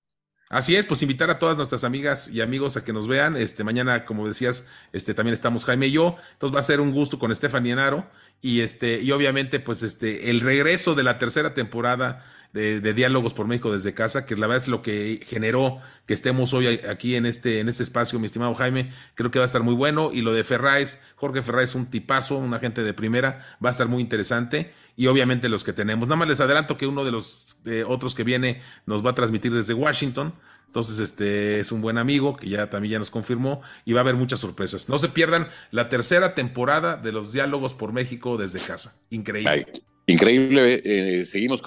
Así 0.54 0.76
es, 0.76 0.86
pues 0.86 1.02
invitar 1.02 1.32
a 1.32 1.40
todas 1.40 1.58
nuestras 1.58 1.84
amigas 1.84 2.30
y 2.30 2.40
amigos 2.40 2.78
a 2.78 2.84
que 2.84 2.94
nos 2.94 3.08
vean. 3.08 3.36
Este 3.36 3.64
mañana, 3.64 4.06
como 4.06 4.28
decías, 4.28 4.70
este 4.92 5.16
también 5.16 5.34
estamos 5.34 5.66
Jaime 5.66 5.88
y 5.88 5.94
yo. 5.94 6.16
Entonces 6.34 6.56
va 6.56 6.60
a 6.60 6.64
ser 6.64 6.80
un 6.80 6.92
gusto 6.92 7.18
con 7.18 7.34
Stephanie 7.34 7.74
Enaro 7.74 8.06
y 8.40 8.62
este 8.62 9.02
y 9.02 9.12
obviamente 9.12 9.60
pues 9.60 9.82
este 9.82 10.30
el 10.30 10.42
regreso 10.42 10.94
de 10.94 11.02
la 11.02 11.18
tercera 11.18 11.56
temporada 11.56 12.24
de, 12.54 12.94
Diálogos 12.94 13.34
por 13.34 13.48
México 13.48 13.74
desde 13.74 13.94
casa, 13.94 14.26
que 14.26 14.36
la 14.36 14.48
verdad 14.48 14.64
es 14.64 14.68
lo 14.68 14.84
que 14.84 15.22
generó 15.26 15.80
que 16.06 16.14
estemos 16.14 16.54
hoy 16.54 16.68
aquí 16.88 17.16
en 17.16 17.26
este, 17.26 17.60
en 17.60 17.68
este 17.68 17.82
espacio, 17.82 18.20
mi 18.20 18.28
estimado 18.28 18.54
Jaime. 18.54 18.92
Creo 19.16 19.32
que 19.32 19.40
va 19.40 19.44
a 19.44 19.48
estar 19.48 19.64
muy 19.64 19.74
bueno. 19.74 20.12
Y 20.14 20.22
lo 20.22 20.34
de 20.34 20.44
Ferráez, 20.44 21.02
Jorge 21.16 21.42
Ferráez, 21.42 21.74
un 21.74 21.90
tipazo, 21.90 22.38
un 22.38 22.54
agente 22.54 22.84
de 22.84 22.94
primera, 22.94 23.58
va 23.64 23.70
a 23.70 23.72
estar 23.72 23.88
muy 23.88 24.02
interesante. 24.02 24.72
Y 24.96 25.08
obviamente 25.08 25.50
los 25.50 25.64
que 25.64 25.74
tenemos. 25.74 26.08
Nada 26.08 26.18
más 26.18 26.28
les 26.28 26.40
adelanto 26.40 26.78
que 26.78 26.86
uno 26.86 27.04
de 27.04 27.12
los 27.12 27.58
otros 27.88 28.14
que 28.14 28.24
viene 28.24 28.62
nos 28.86 29.04
va 29.04 29.12
a 29.12 29.16
transmitir 29.16 29.52
desde 29.52 29.74
Washington. 29.74 30.34
Entonces, 30.68 31.00
este 31.00 31.60
es 31.60 31.72
un 31.72 31.82
buen 31.82 31.98
amigo 31.98 32.36
que 32.36 32.50
ya 32.50 32.70
también 32.70 32.94
ya 32.94 33.00
nos 33.00 33.12
confirmó 33.12 33.62
y 33.86 33.94
va 33.94 34.00
a 34.00 34.04
haber 34.04 34.16
muchas 34.16 34.40
sorpresas. 34.40 34.90
No 34.90 34.98
se 35.00 35.10
pierdan 35.10 35.48
la 35.72 35.90
tercera 35.90 36.34
temporada 36.36 36.98
de 36.98 37.12
los 37.12 37.32
diálogos 37.32 37.74
por 37.74 37.94
México 37.94 38.38
desde 38.38 38.60
casa. 38.60 39.00
Increíble. 39.10 39.68
increíble. 40.08 40.82
Eh, 40.84 41.26
seguimos 41.26 41.64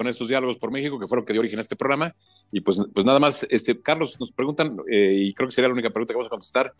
con 0.00 0.08
estos 0.08 0.28
diálogos 0.28 0.56
por 0.56 0.72
México, 0.72 0.98
que 0.98 1.06
fueron 1.06 1.26
que 1.26 1.34
dio 1.34 1.40
origen 1.40 1.58
a 1.58 1.60
este 1.60 1.76
programa. 1.76 2.14
Y 2.50 2.62
pues, 2.62 2.78
pues 2.94 3.04
nada 3.04 3.18
más, 3.18 3.46
este, 3.50 3.78
Carlos, 3.78 4.18
nos 4.18 4.32
preguntan, 4.32 4.78
eh, 4.90 5.12
y 5.14 5.34
creo 5.34 5.46
que 5.46 5.54
sería 5.54 5.68
la 5.68 5.74
única 5.74 5.90
pregunta 5.90 6.14
que 6.14 6.16
vamos 6.16 6.28
a 6.28 6.30
contestar. 6.30 6.72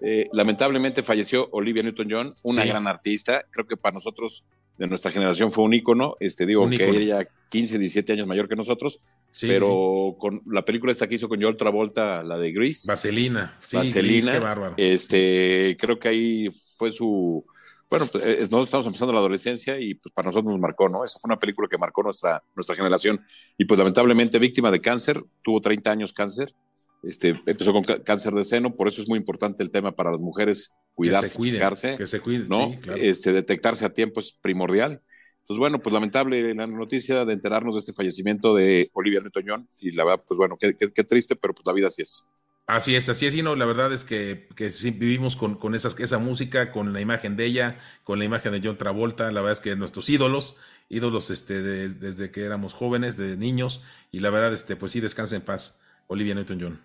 Eh, 0.00 0.30
lamentablemente 0.32 1.02
falleció 1.02 1.50
Olivia 1.52 1.82
Newton-John, 1.82 2.34
una 2.44 2.64
gran 2.64 2.86
artista. 2.86 3.44
Creo 3.50 3.66
que 3.66 3.76
para 3.76 3.92
nosotros, 3.92 4.46
de 4.78 4.86
nuestra 4.86 5.12
generación, 5.12 5.50
fue 5.50 5.64
un 5.64 5.74
ícono. 5.74 6.16
Este, 6.18 6.46
digo, 6.46 6.66
que 6.70 6.88
ella 6.88 7.28
15, 7.50 7.78
17 7.78 8.14
años 8.14 8.26
mayor 8.26 8.48
que 8.48 8.56
nosotros. 8.56 9.02
pero 9.38 10.16
con 10.18 10.40
la 10.46 10.64
película 10.64 10.92
esta 10.92 11.06
que 11.06 11.16
hizo 11.16 11.28
con 11.28 11.42
Joel 11.42 11.58
Travolta, 11.58 12.22
la 12.22 12.38
de 12.38 12.52
Gris. 12.52 12.86
Vaselina. 12.86 13.58
Vaselina. 13.70 14.32
qué 14.32 14.38
bárbaro. 14.38 14.74
Este, 14.78 15.76
creo 15.78 15.98
que 15.98 16.08
ahí 16.08 16.48
fue 16.78 16.90
su 16.90 17.44
bueno, 17.92 18.06
pues 18.10 18.24
eh, 18.24 18.38
nosotros 18.40 18.64
estamos 18.64 18.86
empezando 18.86 19.12
la 19.12 19.18
adolescencia 19.18 19.78
y 19.78 19.94
pues 19.94 20.14
para 20.14 20.26
nosotros 20.26 20.50
nos 20.50 20.60
marcó, 20.60 20.88
¿no? 20.88 21.04
Esa 21.04 21.18
fue 21.18 21.28
una 21.28 21.38
película 21.38 21.68
que 21.68 21.76
marcó 21.76 22.02
nuestra, 22.02 22.42
nuestra 22.54 22.74
generación 22.74 23.22
y 23.58 23.66
pues 23.66 23.76
lamentablemente 23.76 24.38
víctima 24.38 24.70
de 24.70 24.80
cáncer, 24.80 25.20
tuvo 25.42 25.60
30 25.60 25.90
años 25.90 26.14
cáncer, 26.14 26.54
este, 27.02 27.40
empezó 27.44 27.74
con 27.74 27.82
cáncer 27.82 28.32
de 28.32 28.44
seno, 28.44 28.74
por 28.74 28.88
eso 28.88 29.02
es 29.02 29.08
muy 29.08 29.18
importante 29.18 29.62
el 29.62 29.70
tema 29.70 29.92
para 29.92 30.10
las 30.10 30.20
mujeres 30.20 30.74
cuidarse, 30.94 31.36
cuidarse, 31.36 31.98
que 31.98 32.06
se 32.06 32.20
cuiden, 32.20 32.48
¿no? 32.48 32.72
este, 32.96 33.32
detectarse 33.32 33.84
a 33.84 33.92
tiempo 33.92 34.20
es 34.20 34.32
primordial. 34.32 35.02
Entonces, 35.40 35.58
bueno, 35.58 35.78
pues 35.80 35.92
lamentable 35.92 36.54
la 36.54 36.66
noticia 36.66 37.26
de 37.26 37.32
enterarnos 37.34 37.74
de 37.74 37.80
este 37.80 37.92
fallecimiento 37.92 38.54
de 38.54 38.88
Olivia 38.94 39.20
Newton-John 39.20 39.68
y 39.80 39.90
la 39.90 40.04
verdad, 40.04 40.24
pues 40.26 40.38
bueno, 40.38 40.56
qué, 40.58 40.74
qué, 40.74 40.90
qué 40.90 41.04
triste, 41.04 41.36
pero 41.36 41.52
pues 41.52 41.66
la 41.66 41.74
vida 41.74 41.88
así 41.88 42.00
es. 42.00 42.24
Así 42.72 42.96
es, 42.96 43.06
así 43.10 43.26
es, 43.26 43.34
y 43.34 43.42
no, 43.42 43.54
la 43.54 43.66
verdad 43.66 43.92
es 43.92 44.02
que, 44.02 44.48
que 44.56 44.70
sí 44.70 44.92
vivimos 44.92 45.36
con, 45.36 45.56
con 45.56 45.74
esas, 45.74 45.94
esa 46.00 46.16
música, 46.16 46.72
con 46.72 46.94
la 46.94 47.02
imagen 47.02 47.36
de 47.36 47.44
ella, 47.44 47.78
con 48.02 48.18
la 48.18 48.24
imagen 48.24 48.50
de 48.52 48.62
John 48.64 48.78
Travolta, 48.78 49.30
la 49.30 49.42
verdad 49.42 49.52
es 49.52 49.60
que 49.60 49.76
nuestros 49.76 50.08
ídolos, 50.08 50.56
ídolos 50.88 51.28
este, 51.28 51.60
desde 51.60 52.30
que 52.30 52.42
éramos 52.42 52.72
jóvenes, 52.72 53.18
de 53.18 53.36
niños, 53.36 53.82
y 54.10 54.20
la 54.20 54.30
verdad, 54.30 54.54
este, 54.54 54.74
pues 54.74 54.92
sí, 54.92 55.00
descansa 55.00 55.36
en 55.36 55.42
paz, 55.42 55.82
Olivia 56.06 56.34
Newton-John. 56.34 56.80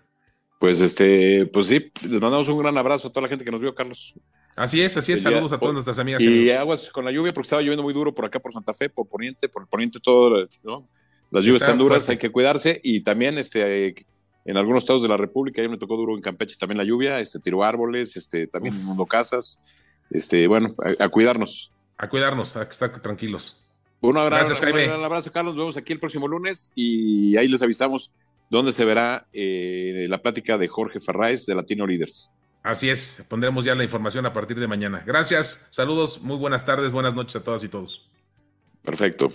Pues 0.59 0.81
este, 0.81 1.45
pues 1.45 1.67
sí, 1.67 1.89
les 2.01 2.19
mandamos 2.19 2.49
un 2.49 2.57
gran 2.57 2.77
abrazo 2.77 3.07
a 3.07 3.11
toda 3.13 3.21
la 3.21 3.29
gente 3.29 3.45
que 3.45 3.51
nos 3.51 3.61
vio, 3.61 3.73
Carlos. 3.73 4.13
Así 4.57 4.81
es, 4.81 4.97
así 4.97 5.13
es, 5.13 5.21
saludos 5.21 5.53
a 5.53 5.57
todas 5.57 5.73
nuestras 5.73 5.99
amigas. 5.99 6.21
Y 6.21 6.51
aguas 6.51 6.89
con 6.89 7.05
la 7.05 7.13
lluvia, 7.13 7.33
porque 7.33 7.45
estaba 7.45 7.61
lloviendo 7.61 7.83
muy 7.83 7.93
duro 7.93 8.13
por 8.13 8.25
acá, 8.25 8.41
por 8.41 8.51
Santa 8.51 8.73
Fe, 8.73 8.89
por 8.89 9.07
Poniente, 9.07 9.47
por 9.47 9.61
el 9.61 9.69
Poniente 9.69 10.01
todo, 10.01 10.45
¿no? 10.63 10.89
Las 11.31 11.45
lluvias 11.45 11.61
están 11.61 11.77
duras, 11.77 12.09
hay 12.09 12.17
que 12.17 12.29
cuidarse, 12.29 12.81
y 12.83 12.99
también 12.99 13.37
este 13.37 13.95
en 14.47 14.55
algunos 14.55 14.83
estados 14.83 15.01
de 15.01 15.09
la 15.09 15.17
República, 15.17 15.61
ya 15.61 15.67
me 15.67 15.77
tocó 15.77 15.97
duro 15.97 16.15
en 16.15 16.21
Campeche 16.21 16.55
también 16.57 16.77
la 16.77 16.85
lluvia, 16.85 17.19
este, 17.19 17.37
tiró 17.37 17.65
árboles, 17.65 18.15
este, 18.15 18.47
también 18.47 18.81
mundo 18.83 19.05
casas, 19.05 19.61
este, 20.09 20.47
bueno, 20.47 20.69
a, 20.99 21.09
cuidarnos. 21.09 21.73
A 21.97 22.07
cuidarnos, 22.07 22.55
a 22.55 22.63
estar 22.63 22.97
tranquilos. 23.01 23.67
Un 23.99 24.17
abrazo, 24.17 24.47
Gracias, 24.47 24.61
Jaime. 24.61 24.95
Un 24.95 25.03
abrazo, 25.03 25.33
Carlos, 25.33 25.53
nos 25.53 25.63
vemos 25.63 25.77
aquí 25.77 25.91
el 25.91 25.99
próximo 25.99 26.29
lunes 26.29 26.71
y 26.75 27.35
ahí 27.35 27.49
les 27.49 27.61
avisamos 27.61 28.11
dónde 28.49 28.71
se 28.71 28.85
verá 28.85 29.27
eh, 29.33 30.05
la 30.07 30.21
plática 30.21 30.57
de 30.57 30.69
Jorge 30.69 31.01
Ferráez 31.01 31.45
de 31.45 31.53
Latino 31.53 31.85
Leaders. 31.85 32.31
Así 32.63 32.89
es, 32.89 33.25
pondremos 33.27 33.65
ya 33.65 33.75
la 33.75 33.83
información 33.83 34.25
a 34.25 34.31
partir 34.31 34.59
de 34.61 34.67
mañana. 34.67 35.03
Gracias, 35.05 35.67
saludos, 35.71 36.21
muy 36.21 36.37
buenas 36.37 36.65
tardes, 36.65 36.93
buenas 36.93 37.13
noches 37.13 37.35
a 37.35 37.43
todas 37.43 37.65
y 37.65 37.69
todos. 37.69 38.09
Perfecto. 38.81 39.29